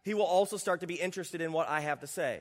he 0.02 0.14
will 0.14 0.24
also 0.24 0.56
start 0.56 0.80
to 0.80 0.86
be 0.86 0.94
interested 0.94 1.40
in 1.40 1.52
what 1.52 1.68
I 1.68 1.80
have 1.80 2.00
to 2.00 2.06
say. 2.06 2.40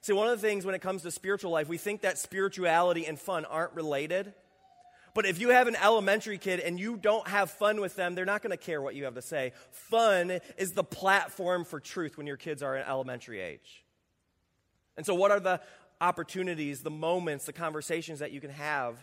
See, 0.00 0.12
one 0.12 0.28
of 0.28 0.40
the 0.40 0.46
things 0.46 0.64
when 0.64 0.74
it 0.74 0.80
comes 0.80 1.02
to 1.02 1.10
spiritual 1.10 1.50
life, 1.50 1.68
we 1.68 1.78
think 1.78 2.02
that 2.02 2.18
spirituality 2.18 3.06
and 3.06 3.18
fun 3.18 3.44
aren't 3.44 3.74
related. 3.74 4.32
But 5.14 5.26
if 5.26 5.40
you 5.40 5.48
have 5.48 5.66
an 5.66 5.76
elementary 5.76 6.38
kid 6.38 6.60
and 6.60 6.78
you 6.78 6.96
don't 6.96 7.26
have 7.26 7.50
fun 7.50 7.80
with 7.80 7.96
them, 7.96 8.14
they're 8.14 8.24
not 8.24 8.42
going 8.42 8.50
to 8.52 8.56
care 8.56 8.80
what 8.80 8.94
you 8.94 9.04
have 9.04 9.14
to 9.14 9.22
say. 9.22 9.52
Fun 9.70 10.38
is 10.56 10.72
the 10.72 10.84
platform 10.84 11.64
for 11.64 11.80
truth 11.80 12.16
when 12.16 12.26
your 12.26 12.36
kids 12.36 12.62
are 12.62 12.76
in 12.76 12.86
elementary 12.86 13.40
age. 13.40 13.84
And 14.96 15.04
so, 15.04 15.14
what 15.14 15.30
are 15.30 15.40
the 15.40 15.60
opportunities, 16.00 16.82
the 16.82 16.90
moments, 16.90 17.46
the 17.46 17.52
conversations 17.52 18.20
that 18.20 18.30
you 18.30 18.40
can 18.40 18.50
have 18.50 18.96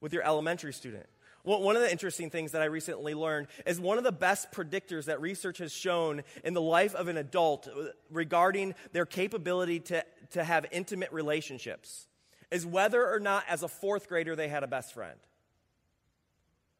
with 0.00 0.12
your 0.12 0.22
elementary 0.22 0.72
student? 0.72 1.06
One 1.46 1.76
of 1.76 1.82
the 1.82 1.92
interesting 1.92 2.28
things 2.28 2.52
that 2.52 2.62
I 2.62 2.64
recently 2.64 3.14
learned 3.14 3.46
is 3.66 3.78
one 3.78 3.98
of 3.98 4.04
the 4.04 4.10
best 4.10 4.50
predictors 4.50 5.04
that 5.04 5.20
research 5.20 5.58
has 5.58 5.72
shown 5.72 6.24
in 6.42 6.54
the 6.54 6.60
life 6.60 6.92
of 6.96 7.06
an 7.06 7.16
adult 7.16 7.68
regarding 8.10 8.74
their 8.92 9.06
capability 9.06 9.78
to, 9.78 10.04
to 10.32 10.42
have 10.42 10.66
intimate 10.72 11.12
relationships 11.12 12.08
is 12.50 12.66
whether 12.66 13.08
or 13.08 13.20
not, 13.20 13.44
as 13.48 13.62
a 13.62 13.68
fourth 13.68 14.08
grader, 14.08 14.34
they 14.34 14.48
had 14.48 14.64
a 14.64 14.66
best 14.66 14.92
friend. 14.92 15.16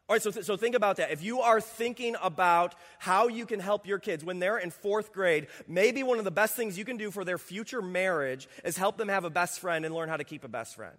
All 0.08 0.14
right, 0.14 0.22
so, 0.22 0.32
th- 0.32 0.44
so 0.44 0.56
think 0.56 0.74
about 0.74 0.96
that. 0.96 1.12
If 1.12 1.22
you 1.22 1.42
are 1.42 1.60
thinking 1.60 2.16
about 2.20 2.74
how 2.98 3.28
you 3.28 3.46
can 3.46 3.60
help 3.60 3.86
your 3.86 4.00
kids 4.00 4.24
when 4.24 4.40
they're 4.40 4.58
in 4.58 4.70
fourth 4.70 5.12
grade, 5.12 5.46
maybe 5.68 6.02
one 6.02 6.18
of 6.18 6.24
the 6.24 6.32
best 6.32 6.56
things 6.56 6.76
you 6.76 6.84
can 6.84 6.96
do 6.96 7.12
for 7.12 7.24
their 7.24 7.38
future 7.38 7.82
marriage 7.82 8.48
is 8.64 8.76
help 8.76 8.96
them 8.96 9.08
have 9.08 9.24
a 9.24 9.30
best 9.30 9.60
friend 9.60 9.84
and 9.84 9.94
learn 9.94 10.08
how 10.08 10.16
to 10.16 10.24
keep 10.24 10.42
a 10.42 10.48
best 10.48 10.74
friend. 10.74 10.96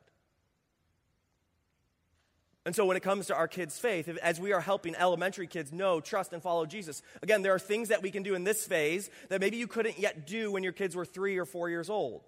And 2.68 2.76
so, 2.76 2.86
when 2.86 2.98
it 2.98 3.02
comes 3.02 3.28
to 3.28 3.34
our 3.34 3.48
kids' 3.48 3.80
faith, 3.80 4.10
as 4.22 4.42
we 4.42 4.52
are 4.52 4.60
helping 4.60 4.94
elementary 4.94 5.48
kids 5.48 5.72
know, 5.72 6.02
trust, 6.02 6.34
and 6.34 6.44
follow 6.44 6.66
Jesus, 6.66 7.02
again, 7.22 7.42
there 7.42 7.56
are 7.56 7.60
things 7.60 7.88
that 7.88 8.04
we 8.04 8.12
can 8.12 8.24
do 8.24 8.36
in 8.36 8.44
this 8.44 8.68
phase 8.68 9.10
that 9.30 9.40
maybe 9.40 9.56
you 9.56 9.68
couldn't 9.68 9.98
yet 9.98 10.28
do 10.28 10.52
when 10.52 10.64
your 10.64 10.74
kids 10.74 10.94
were 10.94 11.06
three 11.06 11.38
or 11.38 11.46
four 11.46 11.70
years 11.70 11.90
old. 11.90 12.24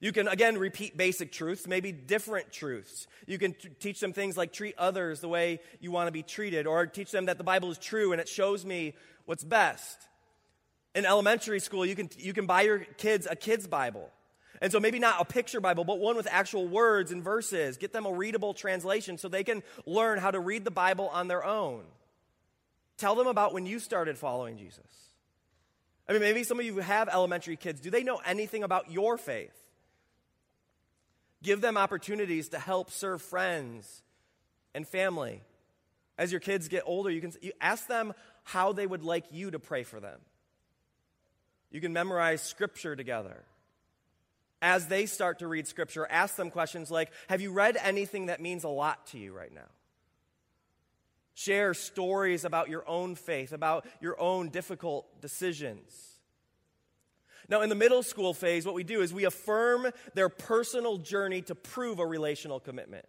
You 0.00 0.10
can, 0.10 0.26
again, 0.26 0.58
repeat 0.58 0.96
basic 0.96 1.30
truths, 1.30 1.68
maybe 1.68 1.92
different 1.92 2.50
truths. 2.50 3.06
You 3.28 3.38
can 3.38 3.52
t- 3.52 3.68
teach 3.78 4.00
them 4.00 4.12
things 4.12 4.36
like 4.36 4.52
treat 4.52 4.74
others 4.76 5.20
the 5.20 5.28
way 5.28 5.60
you 5.78 5.92
want 5.92 6.08
to 6.08 6.12
be 6.12 6.24
treated, 6.24 6.66
or 6.66 6.84
teach 6.88 7.12
them 7.12 7.26
that 7.26 7.38
the 7.38 7.44
Bible 7.44 7.70
is 7.70 7.78
true 7.78 8.10
and 8.10 8.20
it 8.20 8.28
shows 8.28 8.64
me 8.64 8.96
what's 9.26 9.44
best. 9.44 10.00
In 10.96 11.06
elementary 11.06 11.60
school, 11.60 11.86
you 11.86 11.94
can, 11.94 12.10
you 12.18 12.32
can 12.32 12.46
buy 12.46 12.62
your 12.62 12.80
kids 12.80 13.28
a 13.30 13.36
kid's 13.36 13.68
Bible. 13.68 14.10
And 14.60 14.72
so 14.72 14.80
maybe 14.80 14.98
not 14.98 15.20
a 15.20 15.24
picture 15.24 15.60
Bible, 15.60 15.84
but 15.84 15.98
one 15.98 16.16
with 16.16 16.26
actual 16.30 16.66
words 16.66 17.12
and 17.12 17.22
verses. 17.22 17.76
Get 17.76 17.92
them 17.92 18.06
a 18.06 18.12
readable 18.12 18.54
translation 18.54 19.18
so 19.18 19.28
they 19.28 19.44
can 19.44 19.62
learn 19.86 20.18
how 20.18 20.30
to 20.30 20.40
read 20.40 20.64
the 20.64 20.70
Bible 20.70 21.08
on 21.08 21.28
their 21.28 21.44
own. 21.44 21.84
Tell 22.96 23.14
them 23.14 23.28
about 23.28 23.54
when 23.54 23.66
you 23.66 23.78
started 23.78 24.18
following 24.18 24.58
Jesus. 24.58 24.80
I 26.08 26.12
mean, 26.12 26.22
maybe 26.22 26.42
some 26.42 26.58
of 26.58 26.66
you 26.66 26.78
have 26.78 27.08
elementary 27.08 27.56
kids. 27.56 27.80
Do 27.80 27.90
they 27.90 28.02
know 28.02 28.20
anything 28.24 28.64
about 28.64 28.90
your 28.90 29.16
faith? 29.16 29.54
Give 31.42 31.60
them 31.60 31.76
opportunities 31.76 32.48
to 32.48 32.58
help 32.58 32.90
serve 32.90 33.22
friends 33.22 34.02
and 34.74 34.88
family. 34.88 35.42
As 36.16 36.32
your 36.32 36.40
kids 36.40 36.66
get 36.66 36.82
older, 36.84 37.10
you 37.10 37.20
can 37.20 37.32
you 37.40 37.52
ask 37.60 37.86
them 37.86 38.12
how 38.42 38.72
they 38.72 38.86
would 38.86 39.04
like 39.04 39.26
you 39.30 39.52
to 39.52 39.60
pray 39.60 39.84
for 39.84 40.00
them. 40.00 40.18
You 41.70 41.80
can 41.80 41.92
memorize 41.92 42.42
scripture 42.42 42.96
together 42.96 43.44
as 44.60 44.86
they 44.86 45.06
start 45.06 45.38
to 45.40 45.46
read 45.46 45.66
scripture, 45.66 46.06
ask 46.08 46.36
them 46.36 46.50
questions 46.50 46.90
like 46.90 47.10
Have 47.28 47.40
you 47.40 47.52
read 47.52 47.76
anything 47.82 48.26
that 48.26 48.40
means 48.40 48.64
a 48.64 48.68
lot 48.68 49.06
to 49.08 49.18
you 49.18 49.32
right 49.32 49.52
now? 49.52 49.68
Share 51.34 51.72
stories 51.74 52.44
about 52.44 52.68
your 52.68 52.88
own 52.88 53.14
faith, 53.14 53.52
about 53.52 53.86
your 54.00 54.20
own 54.20 54.48
difficult 54.48 55.20
decisions. 55.20 56.18
Now, 57.48 57.62
in 57.62 57.68
the 57.70 57.74
middle 57.74 58.02
school 58.02 58.34
phase, 58.34 58.66
what 58.66 58.74
we 58.74 58.84
do 58.84 59.00
is 59.00 59.14
we 59.14 59.24
affirm 59.24 59.86
their 60.14 60.28
personal 60.28 60.98
journey 60.98 61.40
to 61.42 61.54
prove 61.54 61.98
a 61.98 62.06
relational 62.06 62.60
commitment. 62.60 63.06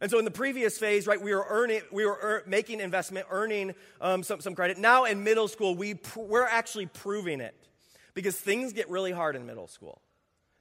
And 0.00 0.10
so 0.10 0.18
in 0.18 0.24
the 0.24 0.30
previous 0.30 0.76
phase, 0.76 1.06
right, 1.06 1.20
we 1.20 1.34
were 1.34 1.46
earning, 1.48 1.82
we 1.92 2.04
were 2.04 2.18
er, 2.20 2.42
making 2.46 2.80
investment, 2.80 3.26
earning 3.30 3.74
um, 4.00 4.22
some, 4.22 4.40
some 4.40 4.54
credit. 4.54 4.76
Now 4.76 5.04
in 5.04 5.22
middle 5.22 5.46
school, 5.46 5.76
we 5.76 5.94
pr- 5.94 6.20
we're 6.20 6.46
actually 6.46 6.86
proving 6.86 7.40
it 7.40 7.54
because 8.12 8.36
things 8.36 8.72
get 8.72 8.90
really 8.90 9.12
hard 9.12 9.36
in 9.36 9.46
middle 9.46 9.68
school. 9.68 10.00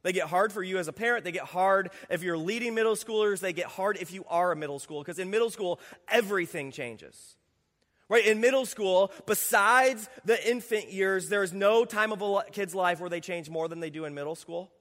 They 0.04 0.12
get 0.12 0.28
hard 0.28 0.52
for 0.52 0.62
you 0.62 0.78
as 0.78 0.88
a 0.88 0.94
parent. 0.94 1.24
They 1.24 1.32
get 1.32 1.46
hard 1.46 1.90
if 2.10 2.22
you're 2.22 2.38
leading 2.38 2.76
middle 2.76 2.96
schoolers. 2.96 3.40
They 3.40 3.54
get 3.54 3.68
hard 3.68 3.98
if 4.00 4.12
you 4.12 4.26
are 4.28 4.52
a 4.52 4.56
middle 4.56 4.80
school, 4.80 5.02
because 5.02 5.18
in 5.18 5.30
middle 5.30 5.50
school, 5.50 5.80
everything 6.10 6.72
changes. 6.72 7.36
Right? 8.10 8.26
In 8.26 8.42
middle 8.42 8.66
school, 8.66 9.12
besides 9.26 10.10
the 10.26 10.50
infant 10.50 10.92
years, 10.92 11.30
there's 11.30 11.54
no 11.54 11.86
time 11.86 12.12
of 12.12 12.22
a 12.22 12.44
kid's 12.52 12.76
life 12.76 13.00
where 13.00 13.10
they 13.10 13.22
change 13.22 13.50
more 13.50 13.68
than 13.68 13.80
they 13.80 13.90
do 13.90 14.06
in 14.06 14.14
middle 14.14 14.36
school. 14.36 14.72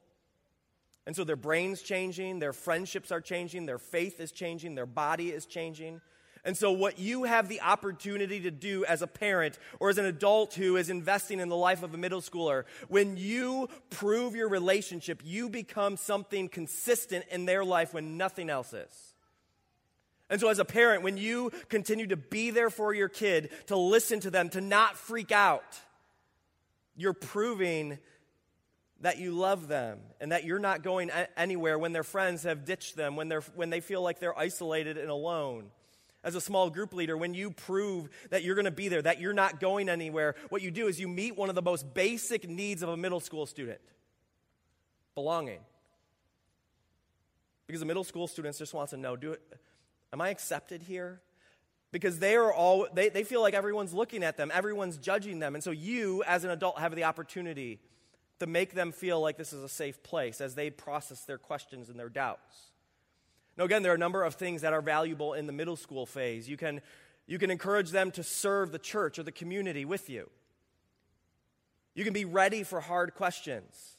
And 1.07 1.17
so 1.17 1.25
their 1.25 1.37
brain's 1.37 1.83
changing, 1.83 2.41
their 2.41 2.53
friendships 2.53 3.11
are 3.11 3.21
changing, 3.21 3.67
their 3.67 3.79
faith 3.79 4.21
is 4.21 4.33
changing, 4.33 4.75
their 4.75 4.87
body 4.87 5.31
is 5.31 5.47
changing. 5.47 6.01
And 6.45 6.57
so, 6.57 6.73
what 6.73 6.99
you 6.99 7.23
have 7.23 7.49
the 7.49 7.61
opportunity 7.61 8.41
to 8.41 8.51
do 8.51 8.85
as 8.85 9.01
a 9.01 9.07
parent 9.07 9.59
or 9.79 9.91
as 9.91 9.99
an 9.99 10.07
adult 10.07 10.55
who 10.55 10.77
is 10.77 10.91
investing 10.91 11.39
in 11.39 11.49
the 11.49 11.57
life 11.57 11.85
of 11.85 11.95
a 11.95 11.97
middle 11.97 12.21
schooler, 12.21 12.65
when 12.89 13.17
you 13.17 13.69
prove 13.91 14.35
your 14.35 14.49
relationship, 14.49 15.23
you 15.25 15.49
become 15.49 15.97
something 15.97 16.49
consistent 16.49 17.25
in 17.31 17.45
their 17.45 17.65
life 17.65 17.95
when 17.95 18.17
nothing 18.17 18.51
else 18.51 18.73
is. 18.73 19.15
And 20.29 20.41
so, 20.41 20.49
as 20.49 20.59
a 20.59 20.65
parent, 20.65 21.05
when 21.05 21.17
you 21.17 21.53
continue 21.69 22.09
to 22.09 22.17
be 22.17 22.51
there 22.51 22.71
for 22.71 22.93
your 22.93 23.09
kid, 23.09 23.51
to 23.67 23.77
listen 23.77 24.19
to 24.21 24.31
them, 24.31 24.49
to 24.49 24.61
not 24.61 24.97
freak 24.97 25.31
out, 25.31 25.79
you're 26.97 27.13
proving 27.13 27.99
that 29.01 29.19
you 29.19 29.31
love 29.31 29.69
them 29.69 30.01
and 30.21 30.33
that 30.33 30.43
you're 30.43 30.59
not 30.59 30.83
going 30.83 31.13
anywhere 31.37 31.79
when 31.79 31.93
their 31.93 32.03
friends 32.03 32.43
have 32.43 32.65
ditched 32.65 32.97
them, 32.97 33.15
when, 33.15 33.29
they're, 33.29 33.43
when 33.55 33.71
they 33.71 33.81
feel 33.81 34.03
like 34.03 34.19
they're 34.19 34.37
isolated 34.37 34.99
and 34.99 35.09
alone 35.09 35.71
as 36.25 36.35
a 36.35 36.41
small 36.41 36.71
group 36.71 36.95
leader, 36.95 37.17
when 37.17 37.35
you 37.35 37.51
prove 37.51 38.09
that 38.31 38.43
you're 38.45 38.55
going 38.55 38.67
to 38.67 38.71
be 38.71 38.89
there, 38.89 39.03
that 39.03 39.21
you're 39.21 39.33
not 39.33 39.61
going 39.61 39.89
anywhere, 39.89 40.35
what 40.51 40.63
you 40.63 40.71
do 40.71 40.87
is 40.87 41.01
you 41.01 41.09
meet 41.09 41.37
one 41.37 41.49
of 41.49 41.55
the 41.55 41.63
most 41.63 41.95
basic 41.95 42.49
needs 42.49 42.83
of 42.83 42.89
a 42.89 42.97
middle 42.97 43.21
school 43.21 43.47
student 43.47 43.81
belonging. 45.15 45.61
Because 47.67 47.81
the 47.81 47.87
middle 47.87 48.05
school 48.05 48.29
students 48.29 48.59
just 48.59 48.75
wants 48.75 48.91
to 48.91 48.97
know, 48.97 49.17
do 49.17 49.33
it, 49.33 49.43
am 50.13 50.21
I 50.21 50.29
accepted 50.29 50.83
here? 50.83 51.21
Because 51.91 52.19
they 52.19 52.37
are 52.37 52.53
all 52.53 52.87
they, 52.95 53.09
they 53.09 53.25
feel 53.25 53.43
like 53.43 53.55
everyone's 53.55 53.93
looking 53.93 54.23
at 54.23 54.37
them, 54.37 54.51
everyone's 54.55 54.97
judging 54.99 55.41
them. 55.41 55.55
And 55.55 55.63
so 55.63 55.71
you, 55.71 56.23
as 56.25 56.45
an 56.45 56.51
adult, 56.51 56.79
have 56.79 56.95
the 56.95 57.05
opportunity 57.05 57.81
to 58.39 58.47
make 58.47 58.75
them 58.75 58.93
feel 58.93 59.21
like 59.21 59.37
this 59.37 59.53
is 59.53 59.63
a 59.63 59.69
safe 59.69 60.03
place 60.03 60.41
as 60.41 60.55
they 60.55 60.71
process 60.71 61.25
their 61.25 61.39
questions 61.39 61.89
and 61.89 61.99
their 61.99 62.09
doubts. 62.09 62.72
Now, 63.57 63.65
again, 63.65 63.83
there 63.83 63.93
are 63.93 63.97
a 63.97 63.99
number 63.99 64.23
of 64.23 64.35
things 64.35 64.63
that 64.63 64.73
are 64.73 64.81
valuable 64.81 65.35
in 65.35 65.47
the 65.47 65.53
middle 65.53 65.77
school 65.77 66.07
phase. 66.07 66.49
You 66.49 66.57
can, 66.57 66.81
you 67.27 67.39
can 67.39 67.51
encourage 67.51 67.91
them 67.91 68.11
to 68.13 68.23
serve 68.23 68.73
the 68.73 68.79
church 68.79 69.19
or 69.19 69.23
the 69.23 69.33
community 69.33 69.85
with 69.85 70.09
you. 70.09 70.31
You 71.95 72.05
can 72.05 72.15
be 72.15 72.25
ready 72.25 72.63
for 72.63 72.81
hard 72.81 73.15
questions. 73.15 73.97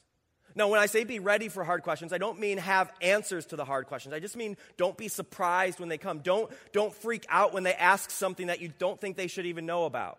Now, 0.56 0.68
when 0.68 0.78
I 0.78 0.86
say 0.86 1.04
be 1.04 1.18
ready 1.18 1.48
for 1.48 1.64
hard 1.64 1.82
questions, 1.82 2.12
I 2.12 2.18
don't 2.18 2.38
mean 2.38 2.58
have 2.58 2.92
answers 3.00 3.46
to 3.46 3.56
the 3.56 3.64
hard 3.64 3.86
questions. 3.86 4.14
I 4.14 4.20
just 4.20 4.36
mean 4.36 4.56
don't 4.76 4.96
be 4.96 5.08
surprised 5.08 5.80
when 5.80 5.88
they 5.88 5.98
come. 5.98 6.20
Don't, 6.20 6.50
don't 6.72 6.94
freak 6.94 7.26
out 7.28 7.52
when 7.52 7.64
they 7.64 7.74
ask 7.74 8.10
something 8.10 8.46
that 8.48 8.60
you 8.60 8.72
don't 8.78 9.00
think 9.00 9.16
they 9.16 9.26
should 9.26 9.46
even 9.46 9.66
know 9.66 9.84
about. 9.84 10.18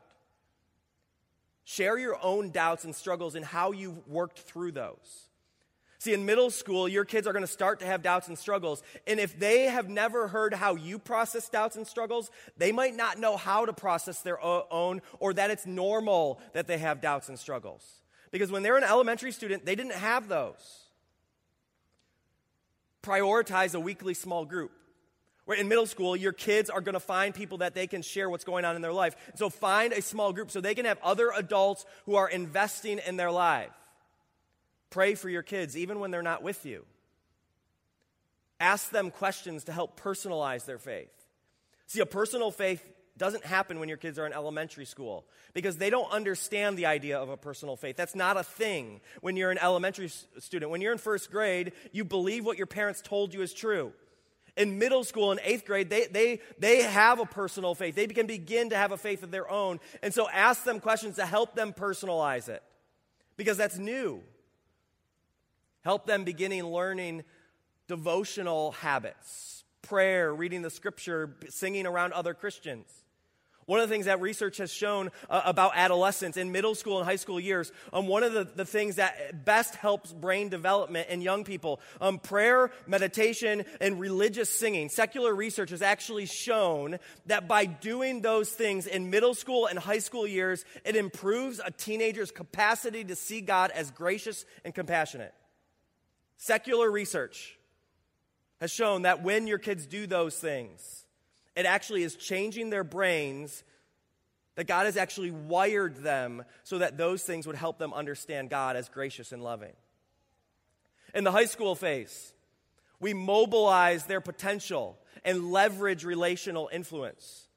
Share 1.64 1.98
your 1.98 2.18
own 2.22 2.52
doubts 2.52 2.84
and 2.84 2.94
struggles 2.94 3.36
and 3.36 3.46
how 3.46 3.72
you've 3.72 4.08
worked 4.08 4.40
through 4.40 4.74
those. 4.74 5.30
See, 6.06 6.14
in 6.14 6.24
middle 6.24 6.52
school, 6.52 6.88
your 6.88 7.04
kids 7.04 7.26
are 7.26 7.34
going 7.34 7.42
to 7.42 7.52
start 7.52 7.80
to 7.80 7.88
have 7.88 8.04
doubts 8.04 8.28
and 8.28 8.38
struggles. 8.38 8.84
And 9.08 9.20
if 9.20 9.40
they 9.40 9.64
have 9.64 9.90
never 9.90 10.28
heard 10.28 10.54
how 10.54 10.76
you 10.76 11.00
process 11.00 11.50
doubts 11.50 11.78
and 11.78 11.88
struggles, 11.88 12.30
they 12.58 12.72
might 12.72 12.96
not 12.96 13.18
know 13.18 13.38
how 13.38 13.66
to 13.66 13.74
process 13.74 14.22
their 14.22 14.40
own 14.40 15.02
or 15.20 15.34
that 15.34 15.50
it's 15.50 15.66
normal 15.66 16.40
that 16.54 16.68
they 16.68 16.78
have 16.78 17.02
doubts 17.02 17.28
and 17.28 17.40
struggles. 17.40 17.84
Because 18.30 18.52
when 18.52 18.62
they're 18.62 18.78
an 18.78 18.84
elementary 18.84 19.32
student, 19.32 19.66
they 19.66 19.74
didn't 19.74 19.94
have 19.94 20.28
those. 20.28 20.84
Prioritize 23.02 23.74
a 23.74 23.80
weekly 23.80 24.14
small 24.14 24.46
group. 24.46 24.74
Where 25.46 25.58
in 25.58 25.68
middle 25.68 25.88
school, 25.88 26.16
your 26.16 26.34
kids 26.34 26.70
are 26.70 26.82
going 26.82 26.94
to 26.94 27.00
find 27.00 27.34
people 27.34 27.58
that 27.60 27.74
they 27.74 27.88
can 27.88 28.04
share 28.04 28.30
what's 28.30 28.44
going 28.44 28.64
on 28.64 28.76
in 28.76 28.84
their 28.84 28.94
life. 28.94 29.16
So 29.34 29.50
find 29.50 29.92
a 29.92 30.04
small 30.04 30.34
group 30.34 30.52
so 30.52 30.62
they 30.62 30.76
can 30.76 30.86
have 30.86 31.00
other 31.02 31.32
adults 31.36 31.84
who 32.06 32.14
are 32.14 32.30
investing 32.30 33.00
in 33.08 33.18
their 33.18 33.32
life. 33.32 33.72
Pray 34.90 35.16
for 35.16 35.30
your 35.30 35.44
kids, 35.44 35.76
even 35.78 36.00
when 36.00 36.12
they're 36.12 36.22
not 36.22 36.44
with 36.44 36.66
you. 36.66 36.86
Ask 38.60 38.90
them 38.92 39.12
questions 39.12 39.66
to 39.66 39.72
help 39.72 40.00
personalize 40.00 40.66
their 40.66 40.78
faith. 40.78 41.12
See, 41.88 42.00
a 42.00 42.06
personal 42.06 42.52
faith 42.52 42.86
doesn't 43.18 43.46
happen 43.46 43.80
when 43.80 43.88
your 43.88 43.98
kids 43.98 44.20
are 44.20 44.26
in 44.26 44.34
elementary 44.34 44.86
school 44.86 45.26
because 45.54 45.78
they 45.78 45.90
don't 45.90 46.12
understand 46.12 46.78
the 46.78 46.86
idea 46.86 47.18
of 47.18 47.30
a 47.30 47.38
personal 47.38 47.76
faith. 47.76 47.96
That's 47.96 48.16
not 48.16 48.38
a 48.38 48.44
thing 48.44 49.00
when 49.22 49.38
you're 49.38 49.52
an 49.52 49.58
elementary 49.58 50.10
student. 50.40 50.72
When 50.72 50.82
you're 50.82 50.92
in 50.92 50.98
first 50.98 51.32
grade, 51.32 51.72
you 51.92 52.04
believe 52.04 52.46
what 52.46 52.58
your 52.58 52.68
parents 52.68 53.02
told 53.02 53.34
you 53.34 53.42
is 53.42 53.54
true. 53.54 53.94
In 54.58 54.80
middle 54.80 55.04
school 55.04 55.32
and 55.32 55.40
eighth 55.44 55.66
grade, 55.66 55.90
they, 55.90 56.08
they, 56.08 56.40
they 56.60 56.84
have 56.84 57.20
a 57.20 57.26
personal 57.26 57.76
faith. 57.76 57.96
They 57.96 58.08
can 58.08 58.28
begin 58.28 58.70
to 58.70 58.78
have 58.78 58.92
a 58.92 58.98
faith 58.98 59.24
of 59.24 59.32
their 59.32 59.50
own. 59.50 59.80
And 60.02 60.14
so 60.14 60.30
ask 60.30 60.64
them 60.64 60.80
questions 60.80 61.16
to 61.16 61.26
help 61.26 61.56
them 61.56 61.74
personalize 61.74 62.48
it 62.48 62.64
because 63.38 63.58
that's 63.58 63.78
new. 63.78 64.22
Help 65.86 66.08
them 66.08 66.24
beginning 66.24 66.64
learning 66.66 67.24
devotional 67.88 68.72
habits, 68.72 69.64
prayer, 69.84 70.34
reading 70.34 70.64
the 70.64 70.72
scripture, 70.72 71.38
singing 71.50 71.86
around 71.86 72.12
other 72.12 72.34
Christians. 72.34 72.88
One 73.68 73.80
of 73.80 73.88
the 73.88 73.94
things 73.94 74.08
that 74.08 74.20
research 74.20 74.58
has 74.58 74.72
shown 74.72 75.12
uh, 75.30 75.44
about 75.46 75.74
adolescents 75.76 76.38
in 76.38 76.52
middle 76.52 76.74
school 76.74 76.98
and 76.98 77.06
high 77.06 77.18
school 77.18 77.40
years, 77.40 77.72
um, 77.94 78.08
one 78.08 78.24
of 78.24 78.34
the, 78.34 78.46
the 78.46 78.66
things 78.66 78.96
that 78.96 79.46
best 79.46 79.76
helps 79.76 80.12
brain 80.12 80.50
development 80.50 81.10
in 81.10 81.22
young 81.22 81.44
people, 81.44 81.80
um, 82.02 82.18
prayer, 82.18 82.72
meditation, 82.88 83.64
and 83.80 84.00
religious 84.00 84.50
singing. 84.50 84.90
Secular 84.90 85.36
research 85.36 85.70
has 85.70 85.84
actually 85.84 86.26
shown 86.26 86.98
that 87.28 87.48
by 87.48 87.66
doing 87.66 88.22
those 88.22 88.50
things 88.50 88.88
in 88.88 89.12
middle 89.12 89.36
school 89.36 89.68
and 89.68 89.78
high 89.78 90.00
school 90.00 90.26
years, 90.26 90.66
it 90.84 90.96
improves 90.96 91.62
a 91.64 91.70
teenager's 91.70 92.32
capacity 92.32 93.04
to 93.04 93.16
see 93.16 93.40
God 93.40 93.70
as 93.70 93.92
gracious 93.92 94.46
and 94.64 94.74
compassionate. 94.74 95.34
Secular 96.38 96.90
research 96.90 97.58
has 98.60 98.72
shown 98.72 99.04
that 99.04 99.24
when 99.24 99.48
your 99.48 99.58
kids 99.58 99.86
do 99.86 100.08
those 100.08 100.38
things, 100.38 101.06
it 101.56 101.66
actually 101.66 102.04
is 102.04 102.16
changing 102.16 102.70
their 102.70 102.84
brains, 102.84 103.64
that 104.56 104.68
God 104.68 104.86
has 104.86 104.98
actually 104.98 105.32
wired 105.32 105.98
them 105.98 106.44
so 106.64 106.78
that 106.80 106.98
those 106.98 107.24
things 107.24 107.48
would 107.48 107.56
help 107.56 107.78
them 107.78 107.94
understand 107.94 108.50
God 108.50 108.76
as 108.76 108.90
gracious 108.90 109.32
and 109.32 109.44
loving. 109.44 109.74
In 111.14 111.24
the 111.24 111.32
high 111.32 111.46
school 111.46 111.76
phase, 111.76 112.34
we 113.00 113.14
mobilize 113.14 114.06
their 114.06 114.22
potential 114.22 114.98
and 115.24 115.52
leverage 115.52 116.04
relational 116.04 116.70
influence. 116.72 117.48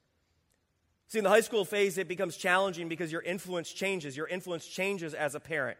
See, 1.07 1.17
in 1.17 1.23
the 1.23 1.29
high 1.29 1.41
school 1.41 1.65
phase, 1.65 1.97
it 1.97 2.07
becomes 2.07 2.37
challenging 2.37 2.87
because 2.87 3.11
your 3.11 3.21
influence 3.21 3.71
changes. 3.71 4.15
Your 4.15 4.27
influence 4.27 4.65
changes 4.65 5.13
as 5.13 5.35
a 5.35 5.39
parent. 5.39 5.77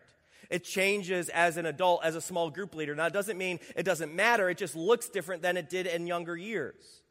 It 0.50 0.64
changes 0.64 1.30
as 1.30 1.58
an 1.58 1.66
adult, 1.66 2.04
as 2.04 2.16
a 2.16 2.22
small 2.22 2.50
group 2.50 2.74
leader. 2.74 2.96
Now, 2.96 3.06
it 3.06 3.14
doesn't 3.14 3.38
mean 3.38 3.60
it 3.76 3.84
doesn't 3.84 4.14
matter, 4.16 4.50
it 4.50 4.58
just 4.58 4.76
looks 4.76 5.10
different 5.10 5.42
than 5.42 5.58
it 5.58 5.70
did 5.70 5.86
in 5.86 6.08
younger 6.08 6.36
years. 6.36 7.04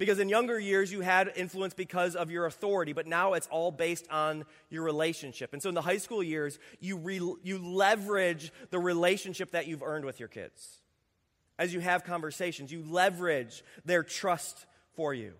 Because 0.00 0.18
in 0.18 0.30
younger 0.30 0.58
years, 0.58 0.90
you 0.90 1.02
had 1.02 1.30
influence 1.36 1.74
because 1.74 2.16
of 2.16 2.30
your 2.30 2.46
authority, 2.46 2.94
but 2.94 3.06
now 3.06 3.34
it's 3.34 3.46
all 3.48 3.70
based 3.70 4.08
on 4.10 4.46
your 4.70 4.82
relationship. 4.82 5.52
And 5.52 5.62
so 5.62 5.68
in 5.68 5.74
the 5.74 5.82
high 5.82 5.98
school 5.98 6.22
years, 6.22 6.58
you, 6.80 6.96
re, 6.96 7.20
you 7.42 7.58
leverage 7.58 8.50
the 8.70 8.78
relationship 8.78 9.50
that 9.50 9.66
you've 9.66 9.82
earned 9.82 10.06
with 10.06 10.18
your 10.18 10.30
kids. 10.30 10.80
As 11.58 11.74
you 11.74 11.80
have 11.80 12.04
conversations, 12.04 12.72
you 12.72 12.82
leverage 12.82 13.62
their 13.84 14.02
trust 14.02 14.64
for 14.96 15.12
you. 15.12 15.34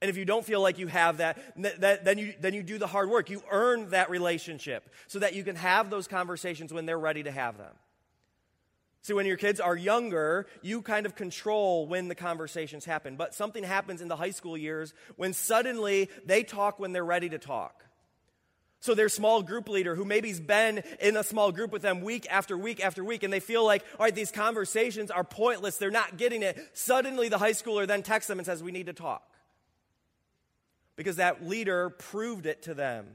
And 0.00 0.10
if 0.10 0.16
you 0.16 0.24
don't 0.24 0.44
feel 0.44 0.60
like 0.60 0.78
you 0.78 0.86
have 0.88 1.18
that, 1.18 1.38
then 1.56 2.18
you, 2.18 2.34
then 2.38 2.52
you 2.52 2.62
do 2.62 2.76
the 2.78 2.86
hard 2.86 3.08
work. 3.08 3.30
You 3.30 3.42
earn 3.50 3.90
that 3.90 4.10
relationship 4.10 4.90
so 5.06 5.20
that 5.20 5.34
you 5.34 5.44
can 5.44 5.56
have 5.56 5.88
those 5.88 6.08
conversations 6.08 6.72
when 6.72 6.84
they're 6.84 6.98
ready 6.98 7.22
to 7.22 7.30
have 7.30 7.56
them. 7.56 7.72
See, 9.02 9.12
when 9.12 9.26
your 9.26 9.36
kids 9.36 9.60
are 9.60 9.76
younger, 9.76 10.46
you 10.62 10.80
kind 10.80 11.04
of 11.04 11.14
control 11.14 11.86
when 11.86 12.08
the 12.08 12.14
conversations 12.14 12.86
happen. 12.86 13.16
But 13.16 13.34
something 13.34 13.62
happens 13.62 14.00
in 14.00 14.08
the 14.08 14.16
high 14.16 14.30
school 14.30 14.56
years 14.56 14.94
when 15.16 15.32
suddenly 15.32 16.08
they 16.24 16.42
talk 16.42 16.78
when 16.78 16.92
they're 16.92 17.04
ready 17.04 17.28
to 17.28 17.38
talk. 17.38 17.84
So 18.80 18.94
their 18.94 19.08
small 19.08 19.42
group 19.42 19.68
leader, 19.68 19.94
who 19.94 20.04
maybe's 20.04 20.40
been 20.40 20.82
in 21.00 21.16
a 21.16 21.24
small 21.24 21.52
group 21.52 21.72
with 21.72 21.80
them 21.80 22.02
week 22.02 22.26
after 22.30 22.58
week 22.58 22.84
after 22.84 23.02
week, 23.02 23.22
and 23.22 23.32
they 23.32 23.40
feel 23.40 23.64
like, 23.64 23.82
all 23.98 24.04
right, 24.04 24.14
these 24.14 24.30
conversations 24.30 25.10
are 25.10 25.24
pointless, 25.24 25.78
they're 25.78 25.90
not 25.90 26.18
getting 26.18 26.42
it. 26.42 26.58
Suddenly 26.74 27.30
the 27.30 27.38
high 27.38 27.52
schooler 27.52 27.86
then 27.86 28.02
texts 28.02 28.28
them 28.28 28.38
and 28.38 28.44
says, 28.44 28.62
we 28.62 28.72
need 28.72 28.86
to 28.86 28.92
talk 28.92 29.22
because 30.96 31.16
that 31.16 31.46
leader 31.46 31.90
proved 31.90 32.46
it 32.46 32.62
to 32.62 32.74
them. 32.74 33.06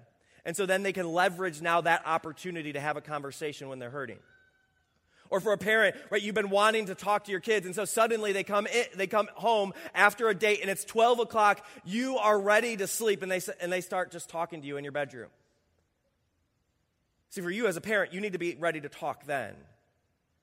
And 0.45 0.55
so 0.55 0.65
then 0.65 0.83
they 0.83 0.93
can 0.93 1.11
leverage 1.11 1.61
now 1.61 1.81
that 1.81 2.05
opportunity 2.05 2.73
to 2.73 2.79
have 2.79 2.97
a 2.97 3.01
conversation 3.01 3.69
when 3.69 3.79
they're 3.79 3.89
hurting. 3.89 4.19
Or 5.29 5.39
for 5.39 5.53
a 5.53 5.57
parent, 5.57 5.95
right, 6.09 6.21
you've 6.21 6.33
been 6.33 6.49
wanting 6.49 6.87
to 6.87 6.95
talk 6.95 7.25
to 7.25 7.31
your 7.31 7.39
kids, 7.39 7.67
and 7.67 7.75
so 7.75 7.85
suddenly 7.85 8.33
they 8.33 8.43
come 8.43 8.65
in, 8.65 8.85
they 8.95 9.05
come 9.05 9.27
home 9.35 9.73
after 9.93 10.27
a 10.27 10.33
date, 10.33 10.61
and 10.61 10.71
it's 10.71 10.83
12 10.85 11.19
o'clock, 11.19 11.63
you 11.85 12.17
are 12.17 12.39
ready 12.39 12.75
to 12.75 12.87
sleep, 12.87 13.21
and 13.21 13.31
they, 13.31 13.39
and 13.61 13.71
they 13.71 13.81
start 13.81 14.11
just 14.11 14.27
talking 14.29 14.61
to 14.61 14.67
you 14.67 14.77
in 14.77 14.83
your 14.83 14.91
bedroom. 14.91 15.29
See, 17.29 17.41
for 17.41 17.51
you 17.51 17.67
as 17.67 17.77
a 17.77 17.81
parent, 17.81 18.11
you 18.11 18.21
need 18.21 18.33
to 18.33 18.39
be 18.39 18.55
ready 18.55 18.81
to 18.81 18.89
talk 18.89 19.25
then. 19.25 19.53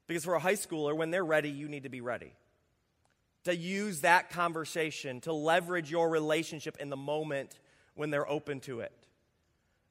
Because 0.06 0.24
for 0.24 0.34
a 0.34 0.38
high 0.38 0.54
schooler, 0.54 0.96
when 0.96 1.10
they're 1.10 1.24
ready, 1.24 1.50
you 1.50 1.68
need 1.68 1.82
to 1.82 1.88
be 1.88 2.00
ready 2.00 2.32
to 3.46 3.56
use 3.56 4.00
that 4.00 4.30
conversation 4.30 5.20
to 5.22 5.32
leverage 5.32 5.90
your 5.90 6.10
relationship 6.10 6.76
in 6.78 6.90
the 6.90 6.96
moment 6.96 7.58
when 7.94 8.10
they're 8.10 8.28
open 8.28 8.60
to 8.60 8.80
it. 8.80 8.92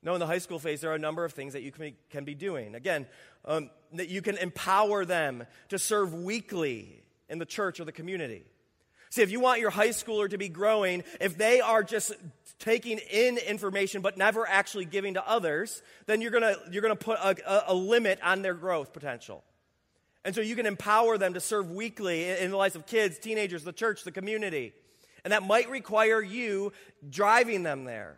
No, 0.03 0.13
in 0.13 0.19
the 0.19 0.27
high 0.27 0.39
school 0.39 0.59
phase, 0.59 0.81
there 0.81 0.91
are 0.91 0.95
a 0.95 0.99
number 0.99 1.25
of 1.25 1.33
things 1.33 1.53
that 1.53 1.63
you 1.63 1.71
can 1.71 1.81
be, 1.81 1.95
can 2.09 2.25
be 2.25 2.35
doing. 2.35 2.75
Again, 2.75 3.07
um, 3.45 3.69
that 3.93 4.09
you 4.09 4.21
can 4.21 4.37
empower 4.37 5.05
them 5.05 5.45
to 5.69 5.79
serve 5.79 6.13
weekly 6.13 7.01
in 7.29 7.39
the 7.39 7.45
church 7.45 7.79
or 7.79 7.85
the 7.85 7.91
community. 7.91 8.43
See, 9.09 9.21
if 9.21 9.31
you 9.31 9.39
want 9.39 9.61
your 9.61 9.69
high 9.69 9.89
schooler 9.89 10.29
to 10.29 10.37
be 10.37 10.49
growing, 10.49 11.03
if 11.21 11.37
they 11.37 11.61
are 11.61 11.81
just 11.81 12.13
taking 12.59 12.97
in 12.97 13.37
information 13.37 14.01
but 14.01 14.17
never 14.17 14.47
actually 14.47 14.85
giving 14.85 15.13
to 15.13 15.27
others, 15.27 15.81
then 16.05 16.21
you're 16.21 16.31
going 16.31 16.55
you're 16.71 16.81
gonna 16.81 16.95
put 16.95 17.17
a, 17.19 17.35
a, 17.49 17.73
a 17.73 17.73
limit 17.73 18.19
on 18.21 18.41
their 18.41 18.53
growth 18.53 18.91
potential. 18.91 19.43
And 20.25 20.33
so 20.33 20.41
you 20.41 20.55
can 20.55 20.65
empower 20.65 21.19
them 21.19 21.35
to 21.35 21.39
serve 21.39 21.69
weekly 21.69 22.27
in 22.27 22.49
the 22.49 22.57
lives 22.57 22.75
of 22.75 22.88
kids, 22.88 23.19
teenagers, 23.19 23.63
the 23.63 23.71
church, 23.71 24.03
the 24.03 24.11
community. 24.11 24.73
And 25.23 25.31
that 25.31 25.43
might 25.43 25.69
require 25.69 26.19
you 26.19 26.73
driving 27.07 27.61
them 27.61 27.85
there. 27.85 28.17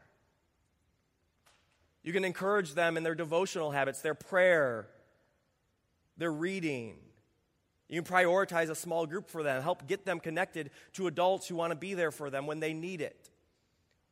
You 2.03 2.13
can 2.13 2.23
encourage 2.23 2.73
them 2.73 2.95
in 2.95 3.03
their 3.03 3.13
devotional 3.13 3.71
habits, 3.71 4.01
their 4.01 4.15
prayer, 4.15 4.87
their 6.15 6.31
reading. 6.31 6.95
You 7.89 8.01
can 8.01 8.09
prioritize 8.09 8.69
a 8.69 8.75
small 8.75 9.05
group 9.05 9.29
for 9.29 9.43
them, 9.43 9.61
help 9.61 9.85
get 9.85 10.05
them 10.05 10.21
connected 10.21 10.71
to 10.93 11.07
adults 11.07 11.49
who 11.49 11.55
want 11.55 11.71
to 11.71 11.75
be 11.75 11.93
there 11.93 12.11
for 12.11 12.29
them 12.29 12.47
when 12.47 12.61
they 12.61 12.71
need 12.71 13.01
it. 13.01 13.29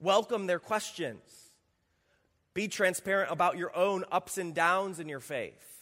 Welcome 0.02 0.48
their 0.48 0.60
questions. 0.60 1.22
Be 2.54 2.68
transparent 2.68 3.32
about 3.32 3.58
your 3.58 3.74
own 3.74 4.04
ups 4.12 4.38
and 4.38 4.54
downs 4.54 5.00
in 5.00 5.08
your 5.08 5.22
faith. 5.22 5.75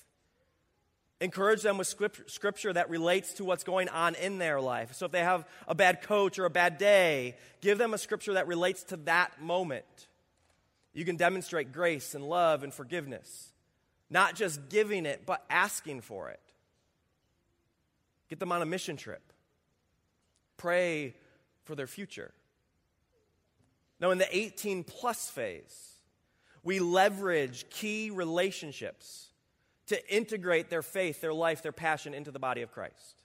Encourage 1.21 1.61
them 1.61 1.77
with 1.77 1.87
scripture 2.27 2.73
that 2.73 2.89
relates 2.89 3.33
to 3.33 3.45
what's 3.45 3.63
going 3.63 3.87
on 3.87 4.15
in 4.15 4.39
their 4.39 4.59
life. 4.59 4.93
So 4.93 5.05
if 5.05 5.11
they 5.11 5.21
have 5.21 5.47
a 5.67 5.75
bad 5.75 6.01
coach 6.01 6.37
or 6.37 6.45
a 6.45 6.49
bad 6.49 6.77
day, 6.77 7.37
give 7.61 7.77
them 7.77 7.93
a 7.93 7.97
scripture 7.97 8.33
that 8.33 8.47
relates 8.47 8.83
to 8.85 8.97
that 8.97 9.41
moment. 9.41 9.85
You 10.93 11.05
can 11.05 11.15
demonstrate 11.15 11.71
grace 11.71 12.13
and 12.13 12.27
love 12.27 12.63
and 12.63 12.73
forgiveness, 12.73 13.53
not 14.09 14.35
just 14.35 14.69
giving 14.69 15.05
it, 15.05 15.25
but 15.25 15.45
asking 15.49 16.01
for 16.01 16.29
it. 16.29 16.39
Get 18.29 18.39
them 18.39 18.51
on 18.51 18.61
a 18.61 18.65
mission 18.65 18.97
trip. 18.97 19.21
Pray 20.57 21.15
for 21.63 21.75
their 21.75 21.87
future. 21.87 22.31
Now, 23.99 24.11
in 24.11 24.17
the 24.17 24.35
18 24.35 24.83
plus 24.83 25.29
phase, 25.29 25.93
we 26.63 26.79
leverage 26.79 27.69
key 27.69 28.09
relationships 28.09 29.29
to 29.93 30.13
integrate 30.13 30.69
their 30.69 30.81
faith, 30.81 31.21
their 31.21 31.33
life, 31.33 31.61
their 31.61 31.71
passion 31.71 32.13
into 32.13 32.31
the 32.31 32.39
body 32.39 32.61
of 32.61 32.71
Christ. 32.71 33.15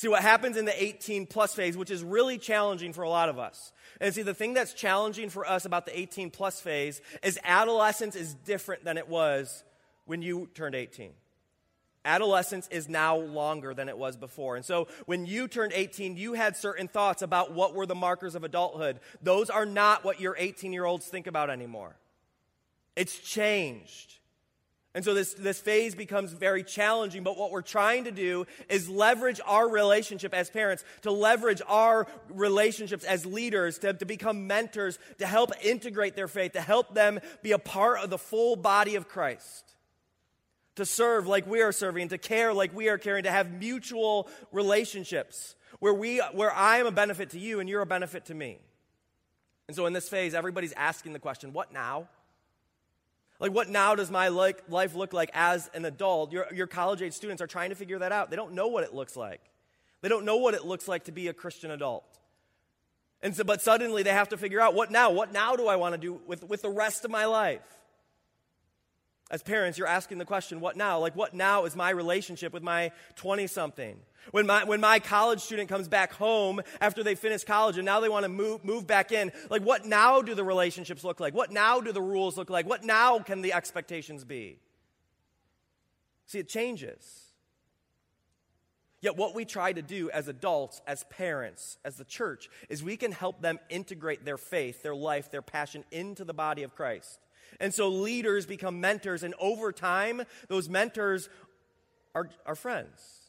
See, 0.00 0.08
what 0.08 0.22
happens 0.22 0.56
in 0.56 0.64
the 0.64 0.82
18 0.82 1.26
plus 1.26 1.54
phase, 1.54 1.76
which 1.76 1.90
is 1.90 2.02
really 2.02 2.38
challenging 2.38 2.94
for 2.94 3.02
a 3.02 3.08
lot 3.10 3.28
of 3.28 3.38
us. 3.38 3.70
And 4.00 4.14
see, 4.14 4.22
the 4.22 4.32
thing 4.32 4.54
that's 4.54 4.72
challenging 4.72 5.28
for 5.28 5.46
us 5.46 5.66
about 5.66 5.84
the 5.84 5.98
18 5.98 6.30
plus 6.30 6.58
phase 6.58 7.02
is 7.22 7.38
adolescence 7.44 8.16
is 8.16 8.32
different 8.32 8.82
than 8.82 8.96
it 8.96 9.10
was 9.10 9.62
when 10.06 10.22
you 10.22 10.48
turned 10.54 10.74
18. 10.74 11.12
Adolescence 12.06 12.66
is 12.68 12.88
now 12.88 13.18
longer 13.18 13.74
than 13.74 13.90
it 13.90 13.98
was 13.98 14.16
before. 14.16 14.56
And 14.56 14.64
so 14.64 14.88
when 15.04 15.26
you 15.26 15.48
turned 15.48 15.74
18, 15.74 16.16
you 16.16 16.32
had 16.32 16.56
certain 16.56 16.88
thoughts 16.88 17.20
about 17.20 17.52
what 17.52 17.74
were 17.74 17.84
the 17.84 17.94
markers 17.94 18.34
of 18.34 18.42
adulthood. 18.42 19.00
Those 19.20 19.50
are 19.50 19.66
not 19.66 20.02
what 20.02 20.18
your 20.18 20.34
18 20.38 20.72
year 20.72 20.86
olds 20.86 21.04
think 21.04 21.26
about 21.26 21.50
anymore. 21.50 21.94
It's 22.96 23.18
changed. 23.18 24.19
And 24.92 25.04
so 25.04 25.14
this, 25.14 25.34
this 25.34 25.60
phase 25.60 25.94
becomes 25.94 26.32
very 26.32 26.64
challenging, 26.64 27.22
but 27.22 27.38
what 27.38 27.52
we're 27.52 27.62
trying 27.62 28.04
to 28.04 28.10
do 28.10 28.46
is 28.68 28.88
leverage 28.88 29.40
our 29.46 29.68
relationship 29.68 30.34
as 30.34 30.50
parents, 30.50 30.84
to 31.02 31.12
leverage 31.12 31.62
our 31.68 32.08
relationships 32.28 33.04
as 33.04 33.24
leaders, 33.24 33.78
to, 33.78 33.94
to 33.94 34.04
become 34.04 34.48
mentors, 34.48 34.98
to 35.18 35.26
help 35.26 35.52
integrate 35.62 36.16
their 36.16 36.26
faith, 36.26 36.52
to 36.52 36.60
help 36.60 36.92
them 36.92 37.20
be 37.42 37.52
a 37.52 37.58
part 37.58 38.00
of 38.02 38.10
the 38.10 38.18
full 38.18 38.56
body 38.56 38.96
of 38.96 39.06
Christ, 39.06 39.76
to 40.74 40.84
serve 40.84 41.28
like 41.28 41.46
we 41.46 41.62
are 41.62 41.72
serving, 41.72 42.08
to 42.08 42.18
care 42.18 42.52
like 42.52 42.74
we 42.74 42.88
are 42.88 42.98
caring, 42.98 43.22
to 43.22 43.30
have 43.30 43.52
mutual 43.52 44.28
relationships 44.50 45.54
where, 45.78 45.94
we, 45.94 46.18
where 46.32 46.52
I 46.52 46.78
am 46.78 46.86
a 46.86 46.92
benefit 46.92 47.30
to 47.30 47.38
you 47.38 47.60
and 47.60 47.68
you're 47.68 47.82
a 47.82 47.86
benefit 47.86 48.24
to 48.26 48.34
me. 48.34 48.58
And 49.68 49.76
so 49.76 49.86
in 49.86 49.92
this 49.92 50.08
phase, 50.08 50.34
everybody's 50.34 50.72
asking 50.72 51.12
the 51.12 51.20
question, 51.20 51.52
what 51.52 51.72
now? 51.72 52.08
Like, 53.40 53.52
what 53.54 53.70
now 53.70 53.94
does 53.94 54.10
my 54.10 54.28
like, 54.28 54.62
life 54.68 54.94
look 54.94 55.14
like 55.14 55.30
as 55.32 55.70
an 55.72 55.86
adult? 55.86 56.30
Your, 56.30 56.46
your 56.52 56.66
college 56.66 57.00
age 57.00 57.14
students 57.14 57.40
are 57.40 57.46
trying 57.46 57.70
to 57.70 57.74
figure 57.74 57.98
that 57.98 58.12
out. 58.12 58.28
They 58.28 58.36
don't 58.36 58.52
know 58.52 58.68
what 58.68 58.84
it 58.84 58.94
looks 58.94 59.16
like. 59.16 59.40
They 60.02 60.10
don't 60.10 60.26
know 60.26 60.36
what 60.36 60.52
it 60.54 60.64
looks 60.64 60.86
like 60.86 61.04
to 61.04 61.12
be 61.12 61.28
a 61.28 61.32
Christian 61.32 61.70
adult. 61.70 62.04
And 63.22 63.34
so, 63.34 63.44
but 63.44 63.62
suddenly 63.62 64.02
they 64.02 64.12
have 64.12 64.28
to 64.28 64.36
figure 64.36 64.60
out 64.60 64.74
what 64.74 64.90
now? 64.90 65.10
What 65.10 65.32
now 65.32 65.56
do 65.56 65.66
I 65.66 65.76
want 65.76 65.94
to 65.94 65.98
do 65.98 66.20
with, 66.26 66.44
with 66.44 66.60
the 66.60 66.70
rest 66.70 67.04
of 67.04 67.10
my 67.10 67.24
life? 67.24 67.62
As 69.30 69.42
parents, 69.42 69.78
you're 69.78 69.86
asking 69.86 70.18
the 70.18 70.24
question, 70.24 70.60
what 70.60 70.76
now? 70.76 70.98
Like, 70.98 71.16
what 71.16 71.34
now 71.34 71.64
is 71.64 71.76
my 71.76 71.90
relationship 71.90 72.52
with 72.52 72.62
my 72.62 72.92
20 73.16 73.46
something? 73.46 73.96
When 74.30 74.46
my, 74.46 74.64
when 74.64 74.80
my 74.80 75.00
college 75.00 75.40
student 75.40 75.68
comes 75.68 75.88
back 75.88 76.12
home 76.12 76.60
after 76.80 77.02
they 77.02 77.14
finish 77.14 77.42
college 77.42 77.78
and 77.78 77.84
now 77.84 78.00
they 78.00 78.08
want 78.08 78.24
to 78.24 78.28
move, 78.28 78.64
move 78.64 78.86
back 78.86 79.12
in, 79.12 79.32
like, 79.48 79.62
what 79.62 79.86
now 79.86 80.22
do 80.22 80.34
the 80.34 80.44
relationships 80.44 81.02
look 81.02 81.20
like? 81.20 81.34
What 81.34 81.50
now 81.50 81.80
do 81.80 81.90
the 81.90 82.02
rules 82.02 82.36
look 82.36 82.50
like? 82.50 82.66
What 82.66 82.84
now 82.84 83.18
can 83.18 83.42
the 83.42 83.52
expectations 83.52 84.24
be? 84.24 84.58
See, 86.26 86.38
it 86.38 86.48
changes. 86.48 87.30
Yet, 89.00 89.16
what 89.16 89.34
we 89.34 89.46
try 89.46 89.72
to 89.72 89.80
do 89.80 90.10
as 90.10 90.28
adults, 90.28 90.82
as 90.86 91.04
parents, 91.04 91.78
as 91.84 91.96
the 91.96 92.04
church, 92.04 92.50
is 92.68 92.84
we 92.84 92.98
can 92.98 93.12
help 93.12 93.40
them 93.40 93.58
integrate 93.70 94.24
their 94.26 94.36
faith, 94.36 94.82
their 94.82 94.94
life, 94.94 95.30
their 95.30 95.42
passion 95.42 95.84
into 95.90 96.22
the 96.22 96.34
body 96.34 96.62
of 96.62 96.76
Christ. 96.76 97.18
And 97.58 97.72
so 97.72 97.88
leaders 97.88 98.44
become 98.44 98.80
mentors, 98.80 99.22
and 99.22 99.34
over 99.40 99.72
time, 99.72 100.22
those 100.48 100.68
mentors 100.68 101.30
are, 102.14 102.28
are 102.44 102.54
friends. 102.54 103.19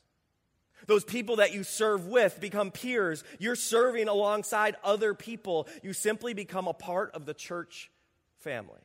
Those 0.88 1.04
people 1.04 1.38
that 1.38 1.54
you 1.54 1.63
serve 1.63 2.08
with 2.08 2.39
become 2.39 2.72
peers. 2.72 3.24
You're 3.39 3.56
serving 3.56 4.08
alongside 4.08 4.76
other 4.84 5.13
people. 5.13 5.67
You 5.84 5.94
simply 5.94 6.34
become 6.34 6.67
a 6.67 6.74
part 6.74 7.12
of 7.13 7.26
the 7.26 7.34
church 7.34 7.91
family. 8.39 8.80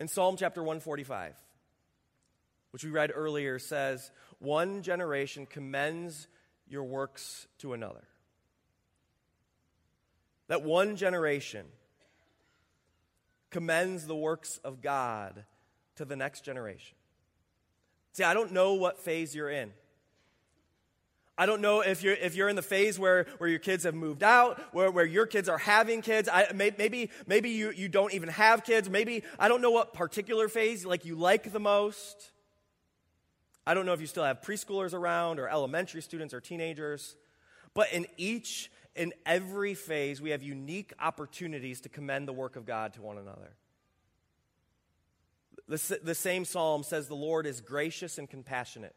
In 0.00 0.08
Psalm 0.08 0.36
chapter 0.36 0.62
145, 0.62 1.34
which 2.72 2.84
we 2.84 2.90
read 2.90 3.12
earlier, 3.14 3.58
says, 3.58 4.10
One 4.38 4.82
generation 4.82 5.46
commends 5.46 6.28
your 6.68 6.84
works 6.84 7.46
to 7.58 7.72
another. 7.72 8.04
That 10.48 10.62
one 10.62 10.96
generation 10.96 11.66
commends 13.50 14.06
the 14.06 14.16
works 14.16 14.58
of 14.64 14.82
God 14.82 15.44
to 15.96 16.04
the 16.04 16.16
next 16.16 16.44
generation. 16.44 16.96
See, 18.12 18.24
I 18.24 18.34
don't 18.34 18.52
know 18.52 18.74
what 18.74 18.98
phase 18.98 19.34
you're 19.34 19.50
in. 19.50 19.72
I 21.36 21.46
don't 21.46 21.60
know 21.60 21.80
if 21.80 22.02
you're, 22.02 22.14
if 22.14 22.36
you're 22.36 22.48
in 22.48 22.54
the 22.54 22.62
phase 22.62 22.98
where, 22.98 23.26
where 23.38 23.50
your 23.50 23.58
kids 23.58 23.84
have 23.84 23.94
moved 23.94 24.22
out, 24.22 24.60
where, 24.72 24.90
where 24.90 25.04
your 25.04 25.26
kids 25.26 25.48
are 25.48 25.58
having 25.58 26.00
kids. 26.00 26.28
I, 26.32 26.46
maybe 26.54 27.10
maybe 27.26 27.50
you, 27.50 27.70
you 27.72 27.88
don't 27.88 28.14
even 28.14 28.28
have 28.28 28.62
kids. 28.62 28.88
Maybe, 28.88 29.24
I 29.38 29.48
don't 29.48 29.60
know 29.60 29.72
what 29.72 29.94
particular 29.94 30.48
phase 30.48 30.86
like 30.86 31.04
you 31.04 31.16
like 31.16 31.52
the 31.52 31.58
most. 31.58 32.30
I 33.66 33.74
don't 33.74 33.84
know 33.84 33.94
if 33.94 34.00
you 34.00 34.06
still 34.06 34.24
have 34.24 34.42
preschoolers 34.42 34.94
around 34.94 35.40
or 35.40 35.48
elementary 35.48 36.02
students 36.02 36.34
or 36.34 36.40
teenagers. 36.40 37.16
But 37.74 37.92
in 37.92 38.06
each 38.16 38.70
in 38.94 39.12
every 39.26 39.74
phase, 39.74 40.20
we 40.20 40.30
have 40.30 40.42
unique 40.42 40.92
opportunities 41.00 41.80
to 41.80 41.88
commend 41.88 42.28
the 42.28 42.32
work 42.32 42.56
of 42.56 42.64
God 42.64 42.94
to 42.94 43.02
one 43.02 43.18
another. 43.18 43.56
The, 45.66 45.98
the 46.02 46.14
same 46.14 46.44
psalm 46.44 46.82
says, 46.82 47.08
The 47.08 47.16
Lord 47.16 47.46
is 47.46 47.60
gracious 47.60 48.18
and 48.18 48.28
compassionate. 48.28 48.94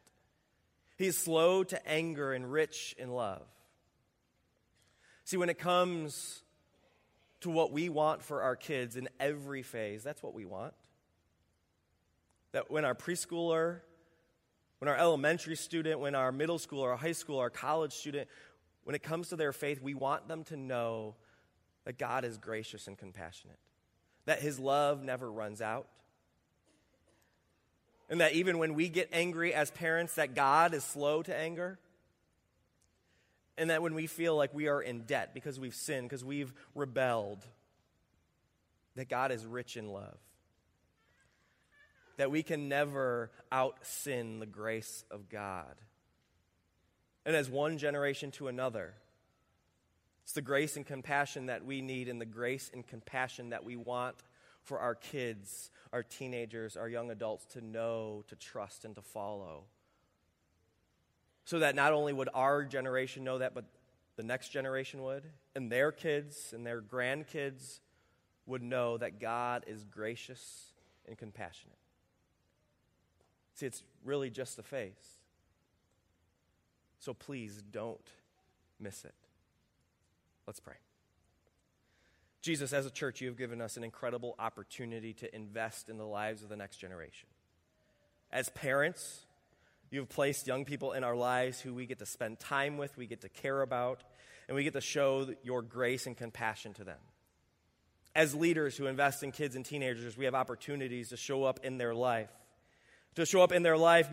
He 0.98 1.06
is 1.06 1.16
slow 1.16 1.62
to 1.62 1.88
anger 1.88 2.32
and 2.32 2.50
rich 2.50 2.94
in 2.98 3.12
love. 3.12 3.46
See, 5.24 5.36
when 5.36 5.48
it 5.48 5.58
comes 5.58 6.42
to 7.42 7.50
what 7.50 7.70
we 7.70 7.88
want 7.88 8.22
for 8.22 8.42
our 8.42 8.56
kids 8.56 8.96
in 8.96 9.08
every 9.20 9.62
phase, 9.62 10.02
that's 10.02 10.22
what 10.22 10.34
we 10.34 10.44
want. 10.44 10.74
That 12.50 12.68
when 12.68 12.84
our 12.84 12.96
preschooler, 12.96 13.80
when 14.80 14.88
our 14.88 14.96
elementary 14.96 15.54
student, 15.54 16.00
when 16.00 16.16
our 16.16 16.32
middle 16.32 16.58
school, 16.58 16.82
our 16.82 16.96
high 16.96 17.12
school, 17.12 17.38
our 17.38 17.50
college 17.50 17.92
student, 17.92 18.28
when 18.82 18.96
it 18.96 19.02
comes 19.02 19.28
to 19.28 19.36
their 19.36 19.52
faith, 19.52 19.80
we 19.80 19.94
want 19.94 20.26
them 20.26 20.42
to 20.44 20.56
know 20.56 21.14
that 21.84 21.96
God 21.96 22.24
is 22.24 22.38
gracious 22.38 22.88
and 22.88 22.98
compassionate, 22.98 23.58
that 24.24 24.40
His 24.40 24.58
love 24.58 25.04
never 25.04 25.30
runs 25.30 25.60
out. 25.60 25.86
And 28.08 28.20
that 28.20 28.32
even 28.32 28.58
when 28.58 28.74
we 28.74 28.88
get 28.88 29.10
angry 29.12 29.52
as 29.52 29.70
parents, 29.70 30.14
that 30.14 30.34
God 30.34 30.72
is 30.74 30.84
slow 30.84 31.22
to 31.22 31.36
anger. 31.36 31.78
And 33.56 33.70
that 33.70 33.82
when 33.82 33.94
we 33.94 34.06
feel 34.06 34.36
like 34.36 34.54
we 34.54 34.68
are 34.68 34.80
in 34.80 35.02
debt 35.02 35.34
because 35.34 35.58
we've 35.58 35.74
sinned, 35.74 36.08
because 36.08 36.24
we've 36.24 36.52
rebelled, 36.74 37.44
that 38.94 39.08
God 39.08 39.32
is 39.32 39.44
rich 39.44 39.76
in 39.76 39.92
love. 39.92 40.18
That 42.16 42.30
we 42.30 42.42
can 42.42 42.68
never 42.68 43.30
out 43.52 43.78
sin 43.82 44.40
the 44.40 44.46
grace 44.46 45.04
of 45.10 45.28
God 45.28 45.74
and 47.28 47.36
as 47.36 47.50
one 47.50 47.76
generation 47.76 48.30
to 48.30 48.48
another. 48.48 48.94
It's 50.24 50.32
the 50.32 50.40
grace 50.40 50.76
and 50.76 50.86
compassion 50.86 51.46
that 51.46 51.62
we 51.62 51.82
need 51.82 52.08
and 52.08 52.18
the 52.18 52.24
grace 52.24 52.70
and 52.72 52.86
compassion 52.86 53.50
that 53.50 53.64
we 53.64 53.76
want 53.76 54.16
for 54.68 54.78
our 54.78 54.94
kids, 54.94 55.70
our 55.92 56.02
teenagers, 56.02 56.76
our 56.76 56.88
young 56.88 57.10
adults 57.10 57.46
to 57.46 57.60
know, 57.62 58.22
to 58.28 58.36
trust, 58.36 58.84
and 58.84 58.94
to 58.94 59.02
follow. 59.02 59.64
So 61.46 61.60
that 61.60 61.74
not 61.74 61.94
only 61.94 62.12
would 62.12 62.28
our 62.34 62.64
generation 62.64 63.24
know 63.24 63.38
that, 63.38 63.54
but 63.54 63.64
the 64.16 64.22
next 64.22 64.50
generation 64.50 65.02
would, 65.02 65.24
and 65.56 65.72
their 65.72 65.90
kids 65.90 66.52
and 66.52 66.66
their 66.66 66.82
grandkids 66.82 67.80
would 68.44 68.62
know 68.62 68.98
that 68.98 69.18
God 69.18 69.64
is 69.66 69.84
gracious 69.84 70.72
and 71.06 71.16
compassionate. 71.16 71.78
See, 73.54 73.66
it's 73.66 73.82
really 74.04 74.28
just 74.28 74.58
a 74.58 74.62
face. 74.62 75.22
So 76.98 77.14
please 77.14 77.62
don't 77.72 78.06
miss 78.78 79.04
it. 79.04 79.14
Let's 80.46 80.60
pray. 80.60 80.74
Jesus, 82.40 82.72
as 82.72 82.86
a 82.86 82.90
church, 82.90 83.20
you 83.20 83.28
have 83.28 83.36
given 83.36 83.60
us 83.60 83.76
an 83.76 83.84
incredible 83.84 84.34
opportunity 84.38 85.12
to 85.14 85.34
invest 85.34 85.88
in 85.88 85.98
the 85.98 86.06
lives 86.06 86.42
of 86.42 86.48
the 86.48 86.56
next 86.56 86.76
generation. 86.76 87.28
As 88.30 88.48
parents, 88.50 89.26
you 89.90 90.00
have 90.00 90.08
placed 90.08 90.46
young 90.46 90.64
people 90.64 90.92
in 90.92 91.02
our 91.02 91.16
lives 91.16 91.60
who 91.60 91.74
we 91.74 91.86
get 91.86 91.98
to 91.98 92.06
spend 92.06 92.38
time 92.38 92.76
with, 92.76 92.96
we 92.96 93.06
get 93.06 93.22
to 93.22 93.28
care 93.28 93.62
about, 93.62 94.04
and 94.46 94.54
we 94.54 94.62
get 94.62 94.74
to 94.74 94.80
show 94.80 95.26
your 95.42 95.62
grace 95.62 96.06
and 96.06 96.16
compassion 96.16 96.74
to 96.74 96.84
them. 96.84 96.98
As 98.14 98.34
leaders 98.34 98.76
who 98.76 98.86
invest 98.86 99.22
in 99.22 99.32
kids 99.32 99.56
and 99.56 99.64
teenagers, 99.64 100.16
we 100.16 100.24
have 100.24 100.34
opportunities 100.34 101.08
to 101.08 101.16
show 101.16 101.44
up 101.44 101.60
in 101.64 101.78
their 101.78 101.94
life 101.94 102.30
to 103.18 103.26
show 103.26 103.42
up 103.42 103.50
in 103.50 103.64
their 103.64 103.76
life 103.76 104.08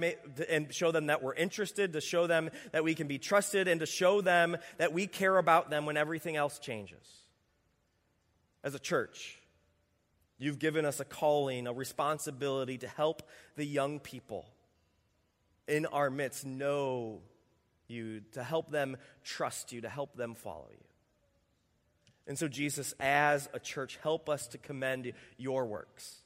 and 0.49 0.73
show 0.73 0.91
them 0.91 1.07
that 1.07 1.21
we're 1.21 1.35
interested, 1.35 1.93
to 1.93 2.01
show 2.01 2.25
them 2.25 2.49
that 2.71 2.83
we 2.83 2.95
can 2.95 3.05
be 3.07 3.19
trusted, 3.19 3.67
and 3.67 3.79
to 3.79 3.85
show 3.85 4.19
them 4.19 4.57
that 4.77 4.93
we 4.93 5.05
care 5.05 5.37
about 5.37 5.69
them 5.69 5.85
when 5.85 5.95
everything 5.95 6.35
else 6.35 6.57
changes. 6.57 7.24
As 8.65 8.75
a 8.75 8.79
church, 8.79 9.39
you've 10.37 10.59
given 10.59 10.83
us 10.83 10.99
a 10.99 11.05
calling, 11.05 11.67
a 11.67 11.73
responsibility 11.73 12.79
to 12.79 12.87
help 12.87 13.23
the 13.55 13.65
young 13.65 13.99
people 13.99 14.45
in 15.67 15.85
our 15.85 16.09
midst 16.09 16.45
know 16.45 17.21
you, 17.87 18.21
to 18.33 18.43
help 18.43 18.71
them 18.71 18.97
trust 19.23 19.71
you, 19.71 19.81
to 19.81 19.89
help 19.89 20.17
them 20.17 20.35
follow 20.35 20.67
you. 20.71 20.83
And 22.27 22.37
so, 22.37 22.47
Jesus, 22.47 22.93
as 22.99 23.47
a 23.53 23.59
church, 23.59 23.99
help 24.01 24.29
us 24.29 24.47
to 24.47 24.57
commend 24.57 25.13
your 25.37 25.65
works 25.65 26.21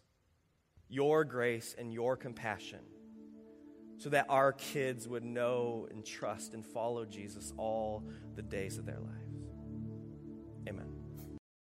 your 0.90 1.24
grace 1.24 1.76
and 1.78 1.94
your 1.94 2.18
compassion 2.18 2.80
so 4.00 4.10
that 4.10 4.26
our 4.30 4.52
kids 4.52 5.08
would 5.08 5.24
know 5.24 5.88
and 5.92 6.04
trust 6.06 6.54
and 6.54 6.66
follow 6.66 7.06
Jesus 7.06 7.54
all 7.58 8.04
the 8.36 8.42
days 8.42 8.78
of 8.78 8.86
their 8.86 9.00
life. 9.00 9.29